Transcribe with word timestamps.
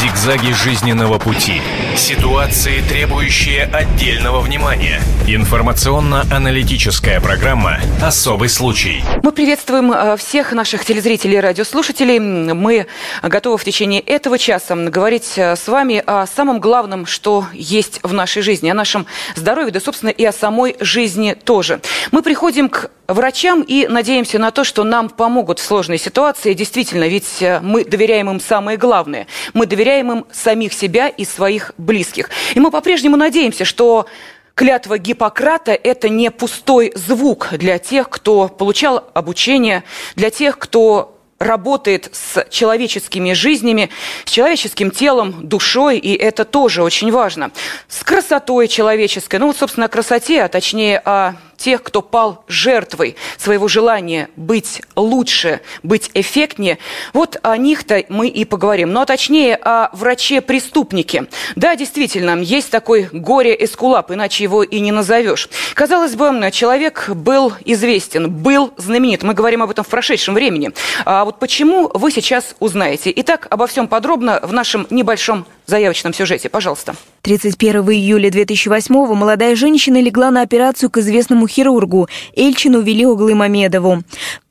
Зигзаги 0.00 0.50
жизненного 0.50 1.20
пути. 1.20 1.62
Ситуации, 1.96 2.82
требующие 2.88 3.62
отдельного 3.62 4.40
внимания. 4.40 5.00
Информационно-аналитическая 5.28 7.20
программа 7.20 7.78
«Особый 8.02 8.48
случай». 8.48 9.04
Мы 9.22 9.30
приветствуем 9.30 9.92
э, 9.92 10.16
всех 10.16 10.52
наших 10.52 10.84
телезрителей 10.84 11.36
и 11.36 11.40
радиослушателей. 11.40 12.18
Мы 12.18 12.88
готовы 13.22 13.56
в 13.56 13.64
течение 13.64 14.00
этого 14.00 14.36
часа 14.36 14.74
говорить 14.74 15.34
э, 15.36 15.54
с 15.54 15.68
вами 15.68 16.02
о 16.04 16.26
самом 16.26 16.58
главном, 16.58 17.06
что 17.06 17.46
есть 17.52 18.00
в 18.02 18.12
нашей 18.12 18.42
жизни, 18.42 18.70
о 18.70 18.74
нашем 18.74 19.06
здоровье, 19.36 19.70
да, 19.70 19.78
собственно, 19.78 20.10
и 20.10 20.24
о 20.24 20.32
самой 20.32 20.74
жизни 20.80 21.34
тоже. 21.34 21.80
Мы 22.10 22.22
приходим 22.22 22.68
к 22.68 22.90
врачам 23.06 23.62
и 23.62 23.86
надеемся 23.86 24.38
на 24.38 24.50
то, 24.50 24.64
что 24.64 24.82
нам 24.82 25.08
помогут 25.08 25.58
в 25.58 25.64
сложной 25.64 25.98
ситуации. 25.98 26.52
Действительно, 26.54 27.06
ведь 27.06 27.40
э, 27.40 27.60
мы 27.62 27.84
доверяем 27.84 28.28
им 28.28 28.40
самое 28.40 28.76
главное. 28.76 29.26
Мы 29.52 29.66
доверяем 29.66 29.83
им 29.84 30.26
самих 30.32 30.72
себя 30.72 31.08
и 31.08 31.24
своих 31.24 31.72
близких. 31.78 32.30
И 32.54 32.60
мы 32.60 32.70
по-прежнему 32.70 33.16
надеемся, 33.16 33.64
что 33.64 34.06
Клятва 34.54 34.98
Гиппократа– 34.98 35.72
это 35.82 36.08
не 36.08 36.30
пустой 36.30 36.92
звук 36.94 37.48
для 37.52 37.78
тех, 37.78 38.08
кто 38.08 38.48
получал 38.48 39.10
обучение, 39.12 39.82
для 40.14 40.30
тех, 40.30 40.58
кто 40.58 41.18
работает 41.38 42.10
с 42.12 42.46
человеческими 42.50 43.32
жизнями, 43.32 43.90
с 44.24 44.30
человеческим 44.30 44.90
телом, 44.90 45.48
душой, 45.48 45.98
и 45.98 46.14
это 46.14 46.44
тоже 46.44 46.82
очень 46.82 47.10
важно. 47.10 47.50
С 47.88 48.04
красотой 48.04 48.68
человеческой, 48.68 49.36
ну 49.36 49.48
вот, 49.48 49.56
собственно, 49.56 49.86
о 49.86 49.88
красоте, 49.88 50.42
а 50.42 50.48
точнее 50.48 50.98
о 50.98 51.34
тех, 51.56 51.82
кто 51.82 52.02
пал 52.02 52.44
жертвой 52.48 53.16
своего 53.36 53.68
желания 53.68 54.28
быть 54.36 54.82
лучше, 54.96 55.60
быть 55.82 56.10
эффектнее, 56.14 56.78
вот 57.12 57.38
о 57.42 57.56
них-то 57.56 58.04
мы 58.08 58.28
и 58.28 58.44
поговорим. 58.44 58.92
Ну, 58.92 59.00
а 59.00 59.06
точнее 59.06 59.56
о 59.56 59.90
враче-преступнике. 59.94 61.26
Да, 61.56 61.76
действительно, 61.76 62.38
есть 62.40 62.70
такой 62.70 63.08
горе-эскулап, 63.12 64.10
иначе 64.12 64.44
его 64.44 64.62
и 64.62 64.80
не 64.80 64.92
назовешь. 64.92 65.48
Казалось 65.74 66.14
бы, 66.14 66.50
человек 66.50 67.10
был 67.10 67.52
известен, 67.64 68.30
был 68.30 68.72
знаменит. 68.76 69.22
Мы 69.22 69.34
говорим 69.34 69.62
об 69.62 69.70
этом 69.70 69.84
в 69.84 69.88
прошедшем 69.88 70.34
времени. 70.34 70.72
А 71.04 71.24
вот 71.24 71.38
почему 71.38 71.90
вы 71.92 72.10
сейчас 72.10 72.54
узнаете. 72.60 73.12
Итак, 73.16 73.46
обо 73.50 73.66
всем 73.66 73.88
подробно 73.88 74.40
в 74.42 74.52
нашем 74.52 74.86
небольшом 74.90 75.46
заявочном 75.66 76.14
сюжете. 76.14 76.48
Пожалуйста. 76.48 76.94
31 77.22 77.82
июля 77.90 78.30
2008-го 78.30 79.14
молодая 79.14 79.56
женщина 79.56 80.00
легла 80.00 80.30
на 80.30 80.42
операцию 80.42 80.90
к 80.90 80.98
известному 80.98 81.46
хирургу 81.46 82.08
Эльчину 82.36 82.80
Велиоглы 82.80 83.34
Мамедову. 83.34 84.02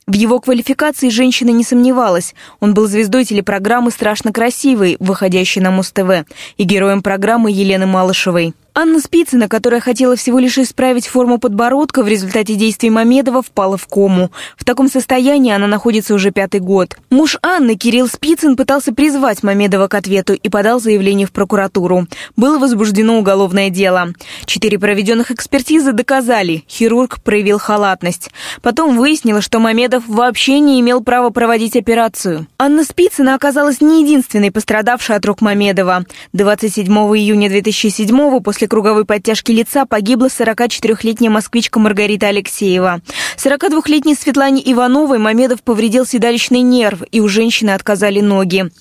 В 0.06 0.14
его 0.14 0.40
квалификации 0.40 1.08
женщина 1.10 1.50
не 1.52 1.64
сомневалась. 1.64 2.36
Он 2.60 2.74
был 2.74 2.88
звездой 2.88 3.24
телепрограммы 3.24 3.90
«Страшно 3.90 4.34
красивый», 4.34 4.98
выходящей 5.00 5.62
на 5.62 5.72
Муз-ТВ, 5.72 6.28
и 6.58 6.64
героем 6.64 7.02
программы 7.02 7.52
Елены 7.52 7.86
Малышевой. 7.86 8.54
Анна 8.76 9.00
Спицына, 9.00 9.48
которая 9.48 9.82
хотела 9.82 10.16
всего 10.16 10.40
лишь 10.40 10.58
исправить 10.58 11.06
форму 11.06 11.38
подбородка, 11.38 12.02
в 12.02 12.08
результате 12.08 12.56
действий 12.56 12.90
Мамедова 12.90 13.44
впала 13.44 13.78
в 13.78 13.86
кому. 13.86 14.32
В 14.58 14.66
таком 14.66 14.90
состоянии 14.90 15.54
она 15.54 15.68
находится 15.68 16.16
уже 16.16 16.32
пятый 16.32 16.60
год. 16.60 16.98
Муж 17.12 17.38
Анны, 17.44 17.76
Кирилл 17.76 18.08
Спицын, 18.08 18.56
пытался 18.56 18.92
призвать 18.92 19.44
Мамедова 19.44 19.88
к 19.88 19.94
ответу 19.94 20.34
и 20.34 20.50
подал 20.50 20.80
заявление 20.80 21.28
в 21.28 21.32
прокуратуру. 21.32 22.08
Было 22.36 22.58
возбуждено 22.58 23.20
уголовное 23.20 23.70
дело. 23.70 24.08
Четыре 24.46 24.80
проведенных 24.80 25.30
экспертизы 25.30 25.92
доказали, 25.92 26.64
хирург 26.68 27.22
проявил 27.22 27.60
халатность. 27.60 28.32
Потом 28.64 28.98
выяснилось, 28.98 29.44
что 29.44 29.60
Мамедов 29.60 30.06
вообще 30.08 30.60
не 30.60 30.80
имел 30.80 31.04
права 31.04 31.30
проводить 31.30 31.76
операцию. 31.76 32.48
Анна 32.58 32.84
Спицына 32.86 33.36
оказалась 33.36 33.82
не 33.82 34.02
единственной 34.02 34.52
пострадавшей 34.52 35.16
от 35.16 35.24
рук 35.28 35.42
Мамедова. 35.42 36.06
27 36.34 36.92
июня 36.92 37.50
2007 37.50 38.40
после 38.42 38.63
После 38.64 38.70
круговой 38.70 39.04
подтяжки 39.04 39.52
лица 39.52 39.86
погибла 39.86 40.28
44-летняя 40.28 41.30
москвичка 41.30 41.80
Маргарита 41.80 42.28
Алексеева. 42.28 43.02
42-летней 43.36 44.16
Светлане 44.16 44.62
Ивановой 44.72 45.18
Мамедов 45.18 45.62
повредил 45.64 46.06
седалищный 46.06 46.62
нерв, 46.62 47.02
и 47.12 47.20
у 47.20 47.28
женщины 47.28 47.72
отказали 47.72 48.22
ноги. 48.22 48.72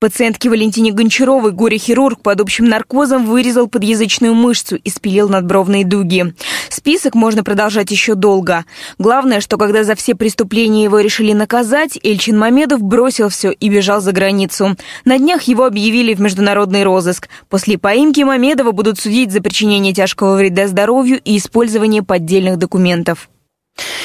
Пациентке 0.00 0.48
Валентине 0.48 0.92
Гончаровой 0.92 1.52
горе-хирург 1.52 2.22
под 2.22 2.40
общим 2.40 2.64
наркозом 2.64 3.26
вырезал 3.26 3.68
подъязычную 3.68 4.32
мышцу 4.32 4.76
и 4.76 4.88
спилил 4.88 5.28
надбровные 5.28 5.84
дуги. 5.84 6.34
Список 6.70 7.14
можно 7.14 7.44
продолжать 7.44 7.90
еще 7.90 8.14
долго. 8.14 8.64
Главное, 8.98 9.42
что 9.42 9.58
когда 9.58 9.84
за 9.84 9.94
все 9.96 10.14
преступления 10.14 10.84
его 10.84 11.00
решили 11.00 11.34
наказать, 11.34 11.98
Эльчин 12.02 12.38
Мамедов 12.38 12.80
бросил 12.80 13.28
все 13.28 13.50
и 13.50 13.68
бежал 13.68 14.00
за 14.00 14.12
границу. 14.12 14.74
На 15.04 15.18
днях 15.18 15.42
его 15.42 15.66
объявили 15.66 16.14
в 16.14 16.20
международный 16.22 16.82
розыск. 16.82 17.28
После 17.50 17.76
поимки 17.76 18.22
Мамедова 18.22 18.72
будут 18.72 18.98
судить 18.98 19.32
за 19.32 19.42
причинение 19.42 19.92
тяжкого 19.92 20.36
вреда 20.36 20.66
здоровью 20.66 21.20
и 21.22 21.36
использование 21.36 22.02
поддельных 22.02 22.56
документов. 22.56 23.28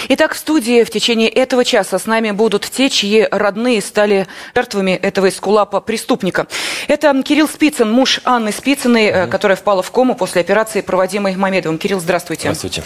Итак, 0.09 0.33
в 0.33 0.37
студии 0.37 0.83
в 0.83 0.89
течение 0.89 1.29
этого 1.29 1.65
часа 1.65 1.97
с 1.97 2.05
нами 2.05 2.31
будут 2.31 2.69
те, 2.69 2.89
чьи 2.89 3.27
родные 3.31 3.81
стали 3.81 4.27
жертвами 4.53 4.91
этого 4.91 5.29
эскулапа 5.29 5.81
преступника. 5.81 6.47
Это 6.87 7.23
Кирилл 7.23 7.47
Спицын, 7.47 7.91
муж 7.91 8.21
Анны 8.23 8.51
Спицыной, 8.51 9.07
mm-hmm. 9.07 9.27
которая 9.27 9.55
впала 9.55 9.81
в 9.81 9.91
кому 9.91 10.15
после 10.15 10.41
операции, 10.41 10.81
проводимой 10.81 11.35
Мамедовым. 11.35 11.77
Кирилл, 11.77 11.99
здравствуйте. 11.99 12.53
Здравствуйте. 12.53 12.83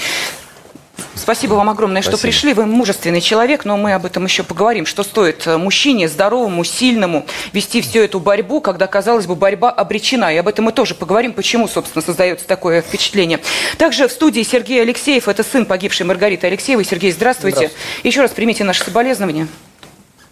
Спасибо 1.20 1.56
вам 1.56 1.70
огромное, 1.70 2.02
Спасибо. 2.02 2.18
что 2.18 2.28
пришли. 2.28 2.54
Вы 2.54 2.66
мужественный 2.66 3.22
человек, 3.22 3.66
но 3.66 3.78
мы 3.78 3.94
об 3.94 4.06
этом 4.06 4.26
еще 4.26 4.44
поговорим. 4.44 4.86
Что 4.86 5.04
стоит 5.04 5.46
э, 5.46 5.58
мужчине, 5.58 6.08
здоровому, 6.08 6.64
сильному, 6.64 7.26
вести 7.54 7.82
всю 7.82 8.00
эту 8.00 8.20
борьбу, 8.20 8.62
когда, 8.62 8.88
казалось 8.88 9.28
бы, 9.28 9.36
борьба 9.36 9.70
обречена. 9.70 10.34
И 10.34 10.38
об 10.38 10.48
этом 10.48 10.66
мы 10.66 10.72
тоже 10.72 10.96
поговорим, 10.96 11.34
почему, 11.34 11.68
собственно, 11.68 12.02
создается 12.02 12.48
такое 12.48 12.82
впечатление. 12.82 13.40
Также 13.78 14.08
в 14.08 14.12
студии 14.12 14.42
Сергей 14.44 14.82
Алексеев, 14.82 15.28
это 15.28 15.44
сын 15.44 15.66
погибшей 15.66 16.06
Маргариты 16.06 16.48
Алексеевой. 16.48 16.86
Сергей, 16.86 17.12
здравствуйте. 17.12 17.68
здравствуйте. 17.68 18.08
Еще 18.08 18.22
раз 18.22 18.32
примите 18.32 18.64
наши 18.64 18.84
соболезнования. 18.84 19.48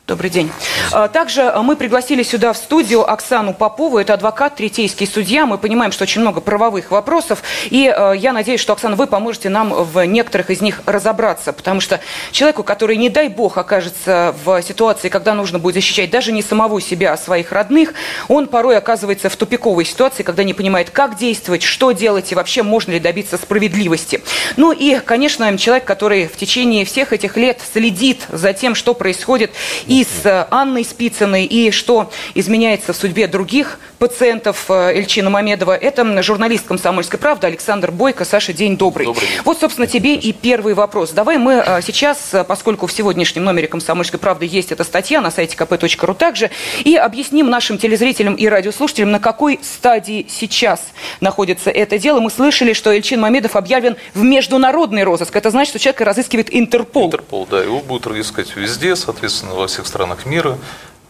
Добрый 0.08 0.30
день. 0.30 0.50
А, 0.94 1.10
также 1.10 1.42
а, 1.42 1.62
мы 1.62 1.76
пригласили 1.76 2.24
сюда 2.24 2.54
в 2.54 2.58
студию 2.58 3.12
Оксану 3.12 3.54
Попову. 3.54 3.98
Это 3.98 4.14
адвокат, 4.14 4.56
третейский 4.56 5.06
судья. 5.06 5.46
Мы 5.46 5.58
понимаем, 5.58 5.92
что 5.92 6.04
очень 6.04 6.22
много 6.22 6.40
правовых 6.40 6.92
вопросов. 6.92 7.44
И 7.66 7.94
а, 7.94 8.14
я 8.14 8.32
надеюсь, 8.32 8.62
что, 8.62 8.72
Оксана, 8.72 8.96
вы 8.96 9.06
поможете 9.06 9.50
нам 9.50 9.74
в 9.74 10.06
некоторых 10.06 10.50
из 10.50 10.62
них 10.62 10.82
разобраться. 10.86 11.52
Потому 11.52 11.82
что 11.82 12.00
человеку, 12.32 12.64
который, 12.64 12.96
не 12.96 13.10
дай 13.10 13.28
бог, 13.28 13.58
окажется 13.58 14.34
в 14.46 14.62
ситуации, 14.62 15.10
когда 15.10 15.34
нужно 15.34 15.60
будет 15.60 15.76
защищать 15.76 16.10
даже 16.10 16.32
не 16.32 16.42
самого 16.42 16.80
себя, 16.80 17.12
а 17.12 17.18
своих 17.18 17.52
родных, 17.52 17.94
он 18.30 18.48
порой 18.48 18.78
оказывается 18.78 19.30
в 19.30 19.36
тупиковой 19.36 19.84
ситуации, 19.84 20.24
когда 20.24 20.46
не 20.46 20.54
понимает, 20.54 20.90
как 20.90 21.18
действовать, 21.18 21.64
что 21.64 21.92
делать 21.92 22.32
и 22.32 22.36
вообще 22.36 22.64
можно 22.64 22.94
ли 22.94 23.02
добиться 23.02 23.36
справедливости. 23.36 24.24
Ну 24.56 24.72
и, 24.72 25.00
конечно, 25.00 25.58
человек, 25.58 25.84
который 25.84 26.28
в 26.28 26.38
течение 26.38 26.86
всех 26.86 27.12
этих 27.12 27.36
лет 27.36 27.60
следит 27.74 28.22
за 28.30 28.54
тем, 28.54 28.74
что 28.74 28.94
происходит 28.94 29.52
и 29.86 29.97
и 29.98 30.04
с 30.04 30.28
э, 30.28 30.46
Анной 30.52 30.86
Спицыной, 30.86 31.46
и 31.46 31.72
что 31.72 32.12
изменяется 32.36 32.94
в 32.94 32.96
судьбе 32.96 33.28
других 33.28 33.80
пациентов 33.98 34.66
э, 34.70 34.92
Эльчина 34.94 35.32
Мамедова. 35.32 35.76
Это 35.76 36.22
журналист 36.22 36.68
«Комсомольской 36.68 37.18
правды» 37.18 37.48
Александр 37.48 37.90
Бойко. 37.90 38.24
Саша, 38.24 38.54
день 38.54 38.78
добрый. 38.78 39.08
добрый. 39.08 39.28
Вот, 39.44 39.60
собственно, 39.60 39.88
тебе 39.88 40.14
и 40.14 40.34
первый 40.34 40.76
вопрос. 40.76 41.14
Давай 41.14 41.40
мы 41.40 41.64
э, 41.66 41.82
сейчас, 41.82 42.32
поскольку 42.48 42.86
в 42.86 42.92
сегодняшнем 42.92 43.44
номере 43.44 43.68
«Комсомольской 43.68 44.20
правды» 44.20 44.46
есть 44.46 44.72
эта 44.72 44.84
статья 44.84 45.20
на 45.20 45.32
сайте 45.32 45.58
kp.ru 45.58 46.14
также, 46.14 46.52
и 46.84 46.96
объясним 46.96 47.50
нашим 47.50 47.80
телезрителям 47.80 48.36
и 48.36 48.46
радиослушателям, 48.46 49.10
на 49.10 49.20
какой 49.20 49.60
стадии 49.64 50.28
сейчас 50.30 50.90
находится 51.22 51.72
это 51.72 51.98
дело. 51.98 52.20
Мы 52.20 52.30
слышали, 52.30 52.74
что 52.74 52.94
Эльчин 52.94 53.20
Мамедов 53.20 53.56
объявлен 53.56 53.96
в 54.14 54.22
международный 54.22 55.04
розыск. 55.04 55.36
Это 55.36 55.50
значит, 55.50 55.72
что 55.72 55.80
человека 55.80 56.06
разыскивает 56.06 56.54
Интерпол. 56.54 57.08
Интерпол, 57.08 57.48
да. 57.50 57.64
Его 57.64 57.80
будут 57.80 58.06
разыскать 58.06 58.56
везде, 58.56 58.96
соответственно, 58.96 59.56
во 59.56 59.66
всех 59.66 59.87
странах 59.88 60.26
мира. 60.26 60.58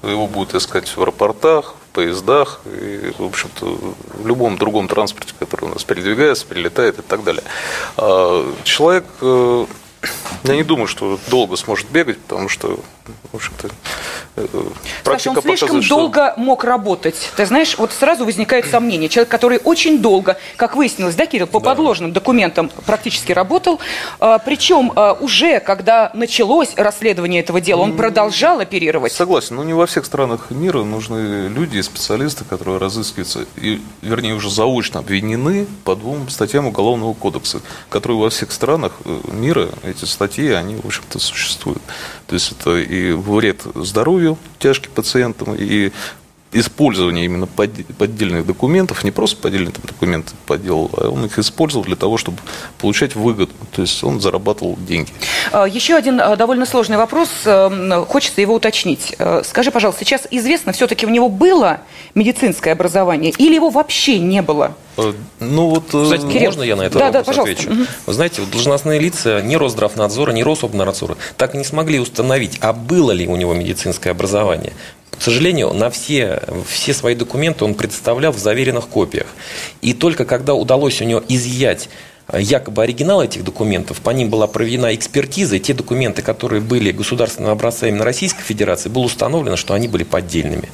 Его 0.04 0.28
будут 0.28 0.54
искать 0.54 0.88
в 0.88 1.02
аэропортах, 1.02 1.74
в 1.74 1.96
поездах, 1.96 2.62
и, 2.66 3.12
в 3.18 3.24
общем-то, 3.24 3.66
в 3.66 4.28
любом 4.28 4.58
другом 4.58 4.88
транспорте, 4.88 5.34
который 5.40 5.66
у 5.66 5.70
нас 5.70 5.84
передвигается, 5.84 6.46
прилетает 6.46 7.00
и 7.00 7.02
так 7.02 7.24
далее. 7.24 7.44
А 7.98 8.54
человек 8.64 9.06
э, 9.22 9.66
я 10.44 10.56
не 10.56 10.64
думаю, 10.64 10.88
что 10.88 11.20
долго 11.30 11.56
сможет 11.56 11.90
бегать, 11.90 12.20
потому 12.20 12.50
что, 12.50 12.80
в 13.32 13.36
общем-то, 13.36 13.70
э, 14.36 14.48
практика 15.04 15.36
Саша, 15.36 15.48
он 15.48 15.58
слишком 15.58 15.82
что... 15.82 15.96
долго 15.96 16.34
мог 16.38 16.64
работать. 16.64 17.32
Ты 17.36 17.46
знаешь, 17.46 17.78
вот 17.78 17.92
сразу 17.92 18.26
возникает 18.26 18.66
сомнение. 18.66 19.10
Человек, 19.10 19.30
который 19.30 19.60
очень 19.64 20.00
долго, 20.00 20.38
как 20.56 20.76
выяснилось, 20.76 21.16
да, 21.16 21.26
Кирилл, 21.26 21.48
по 21.48 21.60
да. 21.60 21.66
подложным 21.72 22.14
документам 22.14 22.70
практически 22.86 23.32
работал, 23.32 23.80
а, 24.20 24.38
причем 24.40 24.92
а, 24.96 25.14
уже, 25.14 25.60
когда 25.60 26.12
началось 26.14 26.74
расследование 26.76 27.42
этого 27.42 27.62
дела, 27.62 27.82
он 27.82 27.96
продолжал 27.96 28.60
оперировать. 28.60 29.12
Согласен, 29.12 29.56
но 29.56 29.64
не 29.64 29.74
во 29.74 29.86
всех 29.86 30.06
странах 30.06 30.52
мира 30.52 30.84
нужны 30.84 31.48
люди, 31.48 31.80
специалисты, 31.82 32.44
которые 32.44 32.78
разыскиваются, 32.78 33.46
и, 33.56 33.82
вернее, 34.02 34.36
уже 34.36 34.50
заочно 34.50 35.00
обвинены 35.00 35.68
по 35.84 35.96
двум 35.96 36.30
статьям 36.30 36.68
Уголовного 36.68 37.14
кодекса, 37.14 37.62
которые 37.90 38.20
во 38.20 38.30
всех 38.30 38.52
странах 38.52 38.94
э, 39.06 39.20
мира 39.32 39.70
эти 39.84 40.06
статьи, 40.06 40.50
они, 40.50 40.76
в 40.76 40.86
общем-то, 40.86 41.20
существуют. 41.20 41.82
То 42.28 42.36
есть 42.36 42.52
это 42.52 42.78
и 42.78 42.97
вред 43.12 43.62
здоровью 43.76 44.38
тяжким 44.60 44.92
пациентам, 44.92 45.56
и 45.58 45.92
использование 46.52 47.26
именно 47.26 47.46
поддельных 47.46 48.46
документов, 48.46 49.04
не 49.04 49.12
просто 49.12 49.38
поддельные 49.38 49.74
документы 49.84 50.34
подделал, 50.46 50.90
а 50.94 51.10
он 51.10 51.26
их 51.26 51.38
использовал 51.40 51.86
для 51.86 51.96
того, 51.96 52.18
чтобы 52.18 52.38
получать 52.80 53.16
выгоду. 53.16 53.52
То 53.76 53.82
есть 53.82 54.04
он 54.04 54.22
зарабатывал 54.22 54.78
деньги. 54.80 55.12
А, 55.52 55.68
еще 55.68 55.96
один 55.96 56.22
а, 56.22 56.36
довольно 56.36 56.66
сложный 56.66 56.98
вопрос. 56.98 57.30
Эм, 57.46 58.06
хочется 58.06 58.42
его 58.42 58.56
уточнить. 58.56 59.16
Э, 59.20 59.42
скажи, 59.44 59.72
пожалуйста, 59.72 60.06
сейчас 60.06 60.28
известно, 60.32 60.72
все-таки 60.72 61.06
у 61.06 61.10
него 61.10 61.30
было 61.30 61.82
медицинское 62.16 62.72
образование 62.72 63.34
или 63.38 63.56
его 63.56 63.70
вообще 63.70 64.20
не 64.20 64.42
было? 64.42 64.76
Э, 64.98 65.14
ну 65.40 65.70
вот, 65.70 65.94
э, 65.94 66.04
Кстати, 66.04 66.32
Кирилл, 66.32 66.46
можно 66.46 66.64
я 66.64 66.76
на 66.76 66.84
это 66.84 66.98
да, 66.98 67.12
вопрос 67.12 67.36
да, 67.36 67.42
отвечу? 67.44 67.70
Угу. 67.70 67.82
Вы 68.08 68.14
знаете, 68.14 68.42
вот 68.42 68.52
должностные 68.52 69.00
лица 69.00 69.42
ни 69.42 69.56
Росздравнадзора, 69.56 70.32
ни 70.32 70.42
Рособнадзора 70.42 71.18
так 71.38 71.56
и 71.56 71.58
не 71.58 71.64
смогли 71.64 72.00
установить, 72.00 72.58
а 72.62 72.74
было 72.74 73.12
ли 73.12 73.28
у 73.28 73.36
него 73.36 73.54
медицинское 73.54 74.12
образование. 74.12 74.74
К 75.18 75.22
сожалению, 75.22 75.74
на 75.74 75.90
все, 75.90 76.42
все 76.68 76.94
свои 76.94 77.16
документы 77.16 77.66
он 77.66 77.74
представлял 77.74 78.32
в 78.32 78.38
заверенных 78.38 78.88
копиях. 78.88 79.28
И 79.82 79.94
только 79.94 80.26
когда 80.26 80.54
удалось 80.54 81.02
у 81.02 81.06
него 81.06 81.24
изъять 81.28 81.90
э, 82.28 82.40
якобы 82.40 82.84
оригинал 82.84 83.24
этих 83.24 83.44
документов, 83.44 84.00
по 84.02 84.12
ним 84.12 84.30
была 84.30 84.48
проведена 84.48 84.94
экспертиза, 84.94 85.56
и 85.56 85.60
те 85.60 85.74
документы, 85.74 86.22
которые 86.22 86.62
были 86.62 86.92
государственными 86.92 87.54
образцами 87.54 87.92
на 87.92 88.06
Российской 88.06 88.44
Федерации, 88.44 88.90
было 88.90 89.04
установлено, 89.04 89.56
что 89.56 89.74
они 89.74 89.88
были 89.88 90.04
поддельными. 90.04 90.70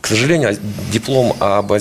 К 0.00 0.06
сожалению, 0.06 0.56
диплом 0.92 1.34
об 1.40 1.72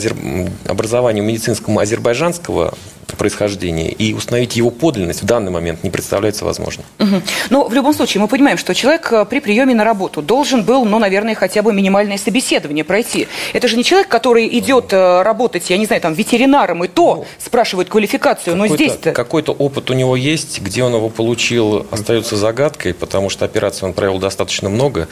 образовании 0.65 1.21
медицинскому 1.21 1.79
азербайджанского 1.79 2.73
происхождения, 3.15 3.89
и 3.89 4.13
установить 4.13 4.55
его 4.55 4.69
подлинность 4.69 5.21
в 5.21 5.25
данный 5.25 5.51
момент 5.51 5.83
не 5.83 5.89
представляется 5.89 6.45
возможным. 6.45 6.85
Угу. 6.99 7.21
Но 7.49 7.67
в 7.67 7.73
любом 7.73 7.93
случае 7.93 8.21
мы 8.21 8.27
понимаем, 8.27 8.57
что 8.57 8.73
человек 8.73 9.11
э, 9.11 9.25
при 9.25 9.39
приеме 9.39 9.73
на 9.75 9.83
работу 9.83 10.21
должен 10.21 10.63
был, 10.63 10.85
ну, 10.85 10.99
наверное, 10.99 11.35
хотя 11.35 11.61
бы 11.61 11.73
минимальное 11.73 12.17
собеседование 12.17 12.83
пройти. 12.83 13.27
Это 13.53 13.67
же 13.67 13.77
не 13.77 13.83
человек, 13.83 14.07
который 14.07 14.47
идет 14.59 14.93
э, 14.93 15.21
работать, 15.21 15.69
я 15.69 15.77
не 15.77 15.85
знаю, 15.85 16.01
там, 16.01 16.13
ветеринаром, 16.13 16.83
и 16.83 16.87
то 16.87 17.15
ну, 17.15 17.25
спрашивает 17.37 17.89
квалификацию, 17.89 18.55
но 18.55 18.67
здесь-то... 18.67 19.11
Какой-то 19.11 19.51
опыт 19.51 19.89
у 19.89 19.93
него 19.93 20.15
есть, 20.15 20.61
где 20.61 20.83
он 20.83 20.93
его 20.93 21.09
получил, 21.09 21.85
остается 21.91 22.35
загадкой, 22.35 22.93
потому 22.93 23.29
что 23.29 23.45
операций 23.45 23.87
он 23.87 23.93
провел 23.93 24.19
достаточно 24.19 24.69
много, 24.69 25.07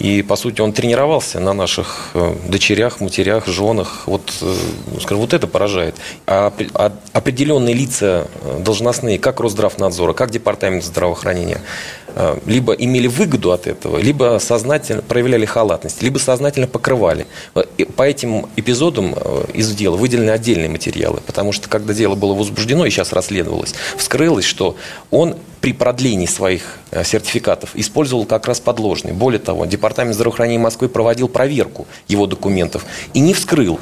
и, 0.00 0.22
по 0.22 0.36
сути, 0.36 0.62
он 0.62 0.72
тренировался 0.72 1.40
на 1.40 1.52
наших 1.52 2.12
э, 2.14 2.34
дочерях, 2.48 3.00
матерях, 3.00 3.46
женах. 3.46 4.04
Вот, 4.06 4.32
ну, 4.40 4.98
скажем, 4.98 5.18
вот 5.18 5.34
это 5.34 5.46
поражает. 5.46 5.94
А, 6.26 6.52
а 6.74 6.92
определенные 7.12 7.74
лица 7.74 8.26
э, 8.42 8.60
должностные, 8.60 9.18
как 9.18 9.40
Росздравнадзора, 9.40 10.14
как 10.14 10.30
Департамент 10.30 10.84
здравоохранения, 10.84 11.58
э, 11.58 11.99
либо 12.46 12.72
имели 12.72 13.06
выгоду 13.06 13.52
от 13.52 13.66
этого, 13.66 13.98
либо 13.98 14.38
сознательно 14.40 15.02
проявляли 15.02 15.44
халатность, 15.44 16.02
либо 16.02 16.18
сознательно 16.18 16.66
покрывали. 16.66 17.26
Э, 17.54 17.64
по 17.96 18.02
этим 18.02 18.46
эпизодам 18.56 19.14
из 19.54 19.74
дела 19.74 19.96
выделены 19.96 20.30
отдельные 20.30 20.68
материалы, 20.68 21.20
потому 21.26 21.52
что 21.52 21.68
когда 21.68 21.94
дело 21.94 22.14
было 22.14 22.34
возбуждено 22.34 22.86
и 22.86 22.90
сейчас 22.90 23.12
расследовалось, 23.12 23.74
вскрылось, 23.96 24.44
что 24.44 24.76
он 25.10 25.36
при 25.60 25.72
продлении 25.72 26.26
своих 26.26 26.78
сертификатов 27.04 27.70
использовал 27.74 28.24
как 28.24 28.46
раз 28.46 28.60
подложные. 28.60 29.12
Более 29.12 29.40
того, 29.40 29.66
Департамент 29.66 30.14
здравоохранения 30.14 30.58
Москвы 30.58 30.88
проводил 30.88 31.28
проверку 31.28 31.86
его 32.08 32.26
документов 32.26 32.84
и 33.12 33.20
не 33.20 33.34
вскрыл 33.34 33.78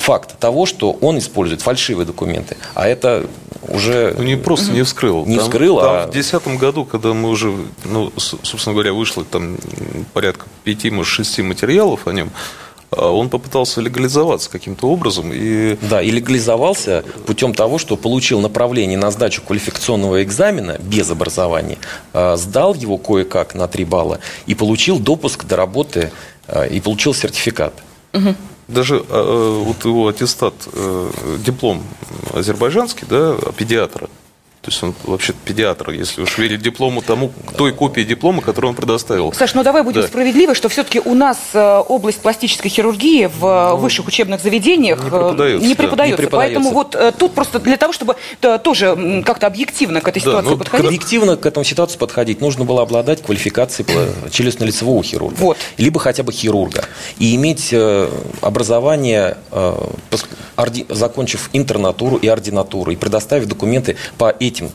факт 0.00 0.38
того, 0.38 0.66
что 0.66 0.92
он 1.00 1.18
использует 1.18 1.60
фальшивые 1.60 2.06
документы. 2.06 2.56
А 2.74 2.88
это 2.88 3.26
уже... 3.62 4.14
Ну, 4.16 4.24
не 4.24 4.36
просто 4.36 4.72
не 4.72 4.82
вскрыл. 4.82 5.26
Не 5.26 5.36
там, 5.36 5.44
вскрыл, 5.44 5.80
там 5.80 5.86
а... 5.86 6.06
В 6.06 6.10
2010 6.10 6.58
году, 6.58 6.84
когда 6.84 7.12
мы 7.12 7.28
уже, 7.28 7.54
ну, 7.84 8.12
собственно 8.16 8.74
говоря, 8.74 8.92
вышло 8.92 9.24
там 9.24 9.56
порядка 10.12 10.46
пяти, 10.64 10.90
может, 10.90 11.12
шести 11.12 11.42
материалов 11.42 12.06
о 12.06 12.12
нем, 12.12 12.30
а 12.90 13.10
он 13.10 13.28
попытался 13.28 13.80
легализоваться 13.80 14.50
каким-то 14.50 14.88
образом. 14.88 15.30
И... 15.32 15.76
Да, 15.82 16.02
и 16.02 16.10
легализовался 16.10 17.04
путем 17.26 17.54
того, 17.54 17.78
что 17.78 17.96
получил 17.96 18.40
направление 18.40 18.98
на 18.98 19.10
сдачу 19.10 19.42
квалификационного 19.42 20.22
экзамена 20.22 20.78
без 20.80 21.10
образования, 21.10 21.78
а, 22.12 22.36
сдал 22.36 22.74
его 22.74 22.98
кое-как 22.98 23.54
на 23.54 23.68
3 23.68 23.84
балла 23.84 24.20
и 24.46 24.54
получил 24.54 24.98
допуск 24.98 25.44
до 25.44 25.56
работы 25.56 26.10
а, 26.48 26.64
и 26.64 26.80
получил 26.80 27.14
сертификат. 27.14 27.74
Угу 28.12 28.34
даже 28.70 28.96
э, 28.96 29.02
э, 29.08 29.62
вот 29.64 29.84
его 29.84 30.08
аттестат, 30.08 30.54
э, 30.72 31.10
диплом 31.38 31.82
азербайджанский, 32.32 33.06
да, 33.08 33.36
педиатра, 33.56 34.08
то 34.62 34.70
есть 34.70 34.82
он 34.82 34.94
вообще 35.04 35.32
педиатр, 35.32 35.90
если 35.90 36.20
уж 36.20 36.36
верить 36.36 36.60
диплому 36.60 37.00
тому, 37.00 37.32
той 37.56 37.72
копии 37.72 38.02
диплома, 38.02 38.42
которую 38.42 38.70
он 38.70 38.76
предоставил. 38.76 39.32
Саш, 39.32 39.54
ну 39.54 39.62
давай 39.62 39.82
будем 39.82 40.02
да. 40.02 40.08
справедливы, 40.08 40.54
что 40.54 40.68
все-таки 40.68 41.00
у 41.00 41.14
нас 41.14 41.38
э, 41.54 41.82
область 41.88 42.20
пластической 42.20 42.70
хирургии 42.70 43.24
в 43.24 43.40
ну, 43.40 43.76
высших 43.78 44.06
учебных 44.06 44.42
заведениях 44.42 45.02
не 45.02 45.10
преподается. 45.10 45.66
Не 45.66 45.74
преподается. 45.74 45.96
Да. 45.96 46.22
Не 46.22 46.28
преподается. 46.28 46.36
Поэтому 46.36 46.70
вот 46.72 46.94
э, 46.94 47.12
тут 47.18 47.32
просто 47.32 47.58
для 47.58 47.78
того, 47.78 47.94
чтобы 47.94 48.16
тоже 48.62 49.22
как-то 49.24 49.46
объективно 49.46 50.02
к 50.02 50.08
этой 50.08 50.20
ситуации 50.20 50.44
да, 50.44 50.50
ну, 50.50 50.58
подходить. 50.58 50.86
Объективно 50.86 51.36
к 51.38 51.46
этому 51.46 51.64
ситуации 51.64 51.96
подходить 51.96 52.42
нужно 52.42 52.66
было 52.66 52.82
обладать 52.82 53.22
квалификацией 53.22 53.88
челюстно-лицевого 54.30 55.02
хирурга. 55.02 55.36
Вот. 55.36 55.56
Либо 55.78 55.98
хотя 56.00 56.22
бы 56.22 56.32
хирурга. 56.32 56.84
И 57.18 57.34
иметь 57.34 57.74
образование, 58.42 59.38
закончив 60.88 61.50
интернатуру 61.52 62.16
и 62.16 62.28
ординатуру, 62.28 62.92
и 62.92 62.96
предоставив 62.96 63.46
документы 63.46 63.96
по 64.18 64.34
этим 64.40 64.70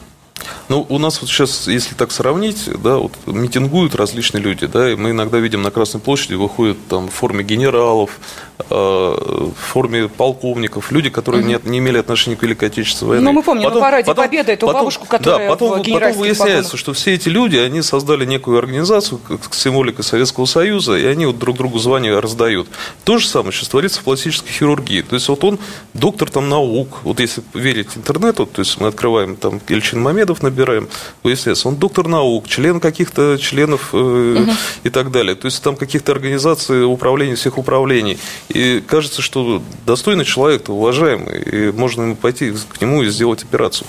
ну, 0.67 0.85
у 0.89 0.97
нас 0.97 1.21
вот 1.21 1.29
сейчас, 1.29 1.67
если 1.67 1.95
так 1.95 2.11
сравнить, 2.11 2.69
да, 2.81 2.97
вот 2.97 3.13
митингуют 3.25 3.95
различные 3.95 4.41
люди, 4.41 4.65
да, 4.65 4.91
и 4.91 4.95
мы 4.95 5.11
иногда 5.11 5.37
видим 5.37 5.61
на 5.61 5.71
Красной 5.71 6.01
площади 6.01 6.33
выходят 6.33 6.77
там 6.87 7.07
в 7.07 7.13
форме 7.13 7.43
генералов, 7.43 8.19
э, 8.57 8.73
в 8.73 9.53
форме 9.55 10.07
полковников, 10.07 10.91
люди, 10.91 11.09
которые 11.09 11.41
угу. 11.41 11.49
не, 11.49 11.59
не 11.69 11.77
имели 11.79 11.97
отношения 11.99 12.35
к 12.35 12.43
Великой 12.43 12.69
Отечественной 12.69 13.09
войне. 13.09 13.25
Ну, 13.25 13.31
мы 13.31 13.43
помним, 13.43 13.65
потом, 13.65 13.79
на 13.79 13.85
параде 13.85 14.05
потом, 14.07 14.25
Победы 14.25 14.51
эту 14.53 14.65
потом, 14.65 14.81
бабушку, 14.81 15.05
которая 15.07 15.47
да, 15.47 15.53
потом, 15.53 15.81
в 15.81 15.83
потом 15.83 16.13
выясняется, 16.13 16.71
погонах. 16.71 16.79
что 16.79 16.93
все 16.93 17.13
эти 17.13 17.29
люди, 17.29 17.57
они 17.57 17.81
создали 17.81 18.25
некую 18.25 18.57
организацию 18.57 19.21
с 19.51 19.57
символикой 19.57 20.03
Советского 20.03 20.45
Союза, 20.45 20.97
и 20.97 21.05
они 21.05 21.27
вот 21.27 21.37
друг 21.37 21.57
другу 21.57 21.77
звания 21.77 22.19
раздают. 22.19 22.67
То 23.03 23.19
же 23.19 23.27
самое 23.27 23.51
сейчас 23.51 23.69
творится 23.69 24.01
в 24.01 24.03
пластической 24.03 24.51
хирургии. 24.51 25.01
То 25.01 25.15
есть 25.15 25.27
вот 25.29 25.43
он 25.43 25.59
доктор 25.93 26.29
там 26.29 26.49
наук, 26.49 26.99
вот 27.03 27.19
если 27.19 27.43
верить 27.53 27.89
интернету, 27.95 28.47
то 28.47 28.61
есть 28.61 28.79
мы 28.79 28.87
открываем 28.87 29.35
там 29.35 29.61
Ильчин 29.67 30.01
Мамедов, 30.25 30.41
набираем, 30.41 30.89
выясняется, 31.23 31.67
он 31.67 31.75
доктор 31.75 32.07
наук, 32.07 32.47
член 32.47 32.79
каких-то 32.79 33.37
членов 33.37 33.89
э, 33.93 33.97
угу. 33.97 34.51
и 34.83 34.89
так 34.89 35.11
далее. 35.11 35.35
То 35.35 35.45
есть 35.45 35.61
там 35.61 35.75
каких-то 35.75 36.11
организаций 36.11 36.83
управления, 36.83 37.35
всех 37.35 37.59
управлений. 37.59 38.17
И 38.49 38.83
кажется, 38.85 39.21
что 39.21 39.61
достойный 39.85 40.25
человек, 40.25 40.69
уважаемый, 40.69 41.41
и 41.41 41.71
можно 41.71 42.15
пойти 42.15 42.53
к 42.73 42.81
нему 42.81 43.03
и 43.03 43.09
сделать 43.09 43.43
операцию. 43.43 43.87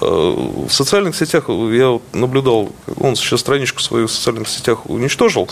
Э, 0.00 0.06
в 0.06 0.70
социальных 0.70 1.16
сетях 1.16 1.48
я 1.48 1.98
наблюдал, 2.12 2.72
он 2.96 3.16
сейчас 3.16 3.40
страничку 3.40 3.80
свою 3.80 4.06
в 4.06 4.12
социальных 4.12 4.48
сетях 4.48 4.88
уничтожил, 4.88 5.48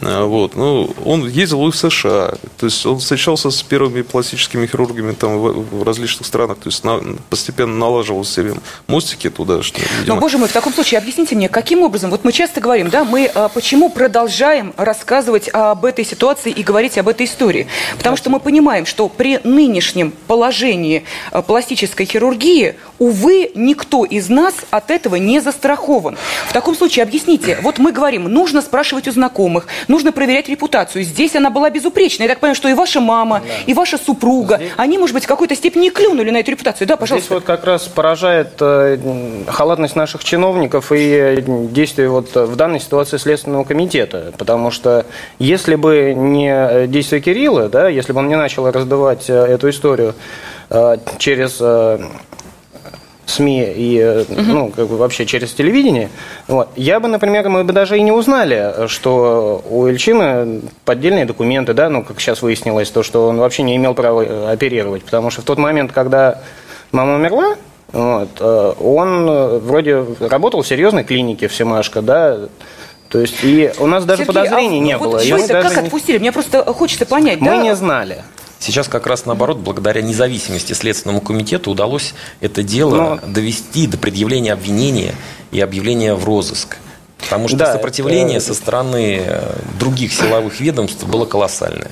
э, 0.00 0.22
вот, 0.22 0.54
но 0.54 0.84
он 1.04 1.26
ездил 1.28 1.66
и 1.66 1.72
в 1.72 1.76
США, 1.76 2.34
то 2.58 2.66
есть 2.66 2.86
он 2.86 2.98
встречался 2.98 3.50
с 3.50 3.62
первыми 3.62 4.02
пластическими 4.02 4.66
хирургами 4.66 5.12
там 5.14 5.38
в 5.38 5.82
различных 5.82 6.26
странах, 6.26 6.58
то 6.58 6.68
есть 6.68 6.84
на, 6.84 7.00
постепенно 7.28 7.74
налаживал 7.74 8.24
себе 8.24 8.54
мостики 8.86 9.30
туда, 9.30 9.63
что. 9.64 9.80
Но, 10.06 10.16
боже 10.16 10.38
мой, 10.38 10.48
в 10.48 10.52
таком 10.52 10.72
случае 10.72 10.98
объясните 10.98 11.34
мне, 11.34 11.48
каким 11.48 11.82
образом, 11.82 12.10
вот 12.10 12.24
мы 12.24 12.32
часто 12.32 12.60
говорим, 12.60 12.90
да, 12.90 13.04
мы 13.04 13.30
а, 13.34 13.48
почему 13.48 13.90
продолжаем 13.90 14.72
рассказывать 14.76 15.48
об 15.52 15.84
этой 15.84 16.04
ситуации 16.04 16.52
и 16.52 16.62
говорить 16.62 16.96
об 16.98 17.08
этой 17.08 17.26
истории? 17.26 17.66
Потому 17.96 18.16
что 18.16 18.30
мы 18.30 18.38
понимаем, 18.38 18.86
что 18.86 19.08
при 19.08 19.40
нынешнем 19.42 20.12
положении 20.26 21.04
а, 21.32 21.42
пластической 21.42 22.06
хирургии, 22.06 22.76
увы, 22.98 23.50
никто 23.54 24.04
из 24.04 24.28
нас 24.28 24.54
от 24.70 24.90
этого 24.90 25.16
не 25.16 25.40
застрахован. 25.40 26.16
В 26.48 26.52
таком 26.52 26.74
случае 26.74 27.02
объясните, 27.02 27.58
вот 27.62 27.78
мы 27.78 27.92
говорим, 27.92 28.24
нужно 28.24 28.62
спрашивать 28.62 29.08
у 29.08 29.12
знакомых, 29.12 29.66
нужно 29.88 30.12
проверять 30.12 30.48
репутацию. 30.48 31.04
Здесь 31.04 31.34
она 31.36 31.50
была 31.50 31.70
безупречна. 31.70 32.24
Я 32.24 32.28
так 32.28 32.40
понимаю, 32.40 32.56
что 32.56 32.68
и 32.68 32.74
ваша 32.74 33.00
мама, 33.00 33.42
да. 33.46 33.54
и 33.66 33.74
ваша 33.74 33.98
супруга, 33.98 34.56
Здесь... 34.56 34.72
они, 34.76 34.98
может 34.98 35.14
быть, 35.14 35.24
в 35.24 35.28
какой-то 35.28 35.54
степени 35.56 35.88
клюнули 35.88 36.30
на 36.30 36.38
эту 36.38 36.52
репутацию. 36.52 36.86
Да, 36.86 36.96
пожалуйста. 36.96 37.26
Здесь 37.26 37.34
вот 37.34 37.44
как 37.44 37.64
раз 37.64 37.82
поражает 37.82 38.52
э, 38.60 38.98
халатность 39.48 39.96
наших 39.96 40.24
чиновников 40.24 40.92
и 40.92 41.42
действия 41.70 42.08
вот 42.08 42.34
в 42.34 42.56
данной 42.56 42.80
ситуации 42.80 43.16
Следственного 43.16 43.64
комитета. 43.64 44.32
Потому 44.38 44.70
что 44.70 45.06
если 45.38 45.74
бы 45.74 46.14
не 46.16 46.86
действия 46.86 47.20
Кирилла, 47.20 47.68
да, 47.68 47.88
если 47.88 48.12
бы 48.12 48.20
он 48.20 48.28
не 48.28 48.36
начал 48.36 48.70
раздавать 48.70 49.28
э, 49.28 49.32
эту 49.32 49.70
историю 49.70 50.14
э, 50.70 50.96
через 51.18 51.58
э, 51.60 51.98
СМИ 53.26 53.72
и 53.76 54.24
угу. 54.28 54.42
ну, 54.42 54.68
как 54.68 54.88
бы 54.88 54.96
вообще 54.96 55.26
через 55.26 55.52
телевидение, 55.52 56.10
вот, 56.46 56.68
я 56.76 57.00
бы, 57.00 57.08
например, 57.08 57.48
мы 57.48 57.64
бы 57.64 57.72
даже 57.72 57.96
и 57.98 58.02
не 58.02 58.12
узнали, 58.12 58.86
что 58.88 59.62
у 59.68 59.86
Ильчина 59.88 60.60
поддельные 60.84 61.24
документы, 61.24 61.74
да, 61.74 61.88
ну, 61.88 62.02
как 62.02 62.20
сейчас 62.20 62.42
выяснилось, 62.42 62.90
то, 62.90 63.02
что 63.02 63.28
он 63.28 63.38
вообще 63.38 63.62
не 63.62 63.76
имел 63.76 63.94
права 63.94 64.50
оперировать, 64.50 65.04
потому 65.04 65.30
что 65.30 65.42
в 65.42 65.44
тот 65.44 65.58
момент, 65.58 65.92
когда 65.92 66.40
мама 66.92 67.14
умерла, 67.14 67.56
вот. 67.92 68.28
Э, 68.40 68.72
он 68.80 69.28
э, 69.28 69.58
вроде 69.58 70.04
работал 70.20 70.62
в 70.62 70.66
серьезной 70.66 71.04
клинике 71.04 71.46
в 71.46 71.54
Семашко, 71.54 72.02
да, 72.02 72.38
То 73.08 73.20
есть, 73.20 73.36
и 73.44 73.70
у 73.78 73.86
нас 73.86 74.04
даже 74.04 74.24
Сергей, 74.24 74.34
подозрений 74.34 74.78
а 74.78 74.84
не 74.84 74.98
вот 74.98 75.10
было. 75.10 75.18
и 75.20 75.26
Что 75.26 75.36
это, 75.36 75.52
даже 75.52 75.68
как 75.68 75.76
не- 75.76 75.86
отпустили? 75.86 76.18
Мне 76.18 76.32
просто 76.32 76.64
хочется 76.64 77.06
понять, 77.06 77.40
Мы 77.40 77.50
да? 77.50 77.56
не 77.58 77.74
знали. 77.76 78.24
Сейчас 78.64 78.88
как 78.88 79.06
раз 79.06 79.26
наоборот, 79.26 79.58
благодаря 79.58 80.00
независимости 80.00 80.72
Следственному 80.72 81.20
комитету 81.20 81.70
удалось 81.70 82.14
это 82.40 82.62
дело 82.62 83.20
Но- 83.22 83.28
довести 83.30 83.86
до 83.86 83.98
предъявления 83.98 84.54
обвинения 84.54 85.14
и 85.52 85.60
объявления 85.60 86.14
в 86.14 86.24
розыск. 86.24 86.78
Потому 87.18 87.48
что 87.48 87.58
Да, 87.58 87.72
сопротивление 87.74 88.38
это- 88.38 88.46
со 88.46 88.54
стороны 88.54 89.20
э, 89.22 89.54
других 89.78 90.14
силовых 90.14 90.60
ведомств 90.60 91.04
было 91.04 91.26
колоссальное. 91.26 91.90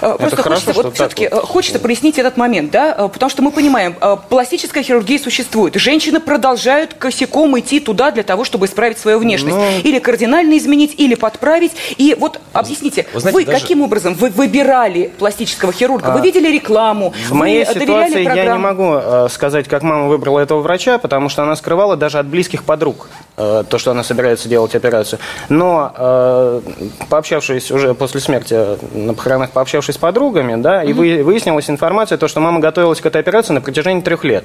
Э, 0.00 0.16
Просто 0.18 0.42
хорошо, 0.42 0.66
хочется, 0.66 0.72
вот 0.74 0.82
так 0.84 0.94
все-таки 0.94 1.28
хочется 1.28 1.78
прояснить 1.78 2.18
этот 2.18 2.36
момент, 2.36 2.70
да, 2.70 2.94
э, 2.96 3.08
потому 3.08 3.30
что 3.30 3.42
мы 3.42 3.50
понимаем, 3.50 3.96
э, 4.00 4.16
пластическая 4.28 4.82
хирургия 4.82 5.18
существует, 5.18 5.74
женщины 5.76 6.20
продолжают 6.20 6.94
косяком 6.94 7.58
идти 7.58 7.80
туда 7.80 8.10
для 8.10 8.22
того, 8.22 8.44
чтобы 8.44 8.66
исправить 8.66 8.98
свою 8.98 9.18
внешность, 9.18 9.56
Ну. 9.56 9.78
или 9.82 9.98
кардинально 9.98 10.56
изменить, 10.58 10.94
или 10.98 11.14
подправить. 11.14 11.72
И 11.96 12.16
вот 12.18 12.40
объясните, 12.52 13.06
Вы 13.12 13.20
знаете, 13.20 13.38
вы 13.38 13.44
даже- 13.44 13.60
каким 13.60 13.82
образом 13.82 14.14
вы 14.14 14.30
выбирали 14.30 15.12
пластического 15.18 15.72
хирурга? 15.72 16.10
Вы 16.10 16.20
видели 16.20 16.48
рекламу? 16.52 17.12
В 17.26 17.30
вы 17.30 17.36
моей 17.36 17.64
ситуации 17.66 18.22
я 18.22 18.44
не 18.44 18.58
могу 18.58 18.94
э, 18.94 19.28
сказать, 19.30 19.68
как 19.68 19.82
мама 19.82 20.08
выбрала 20.08 20.40
этого 20.40 20.60
врача, 20.60 20.98
потому 20.98 21.28
что 21.28 21.42
она 21.42 21.56
скрывала 21.56 21.96
даже 21.96 22.18
от 22.18 22.26
близких 22.26 22.64
подруг 22.64 23.08
э, 23.10 23.23
то, 23.36 23.78
что 23.78 23.90
она 23.90 24.04
собирается 24.04 24.48
делать 24.48 24.74
операцию. 24.74 25.18
Но 25.48 25.92
э, 25.96 26.60
пообщавшись 27.08 27.70
уже 27.70 27.94
после 27.94 28.20
смерти 28.20 28.54
э, 28.56 28.76
на 28.94 29.14
похоронах, 29.14 29.50
пообщавшись 29.50 29.96
с 29.96 29.98
подругами, 29.98 30.60
да, 30.60 30.84
и 30.84 30.92
вы- 30.92 31.22
выяснилась 31.24 31.68
информация, 31.68 32.16
то, 32.18 32.28
что 32.28 32.40
мама 32.40 32.60
готовилась 32.60 33.00
к 33.00 33.06
этой 33.06 33.20
операции 33.20 33.52
на 33.52 33.60
протяжении 33.60 34.02
трех 34.02 34.24
лет. 34.24 34.44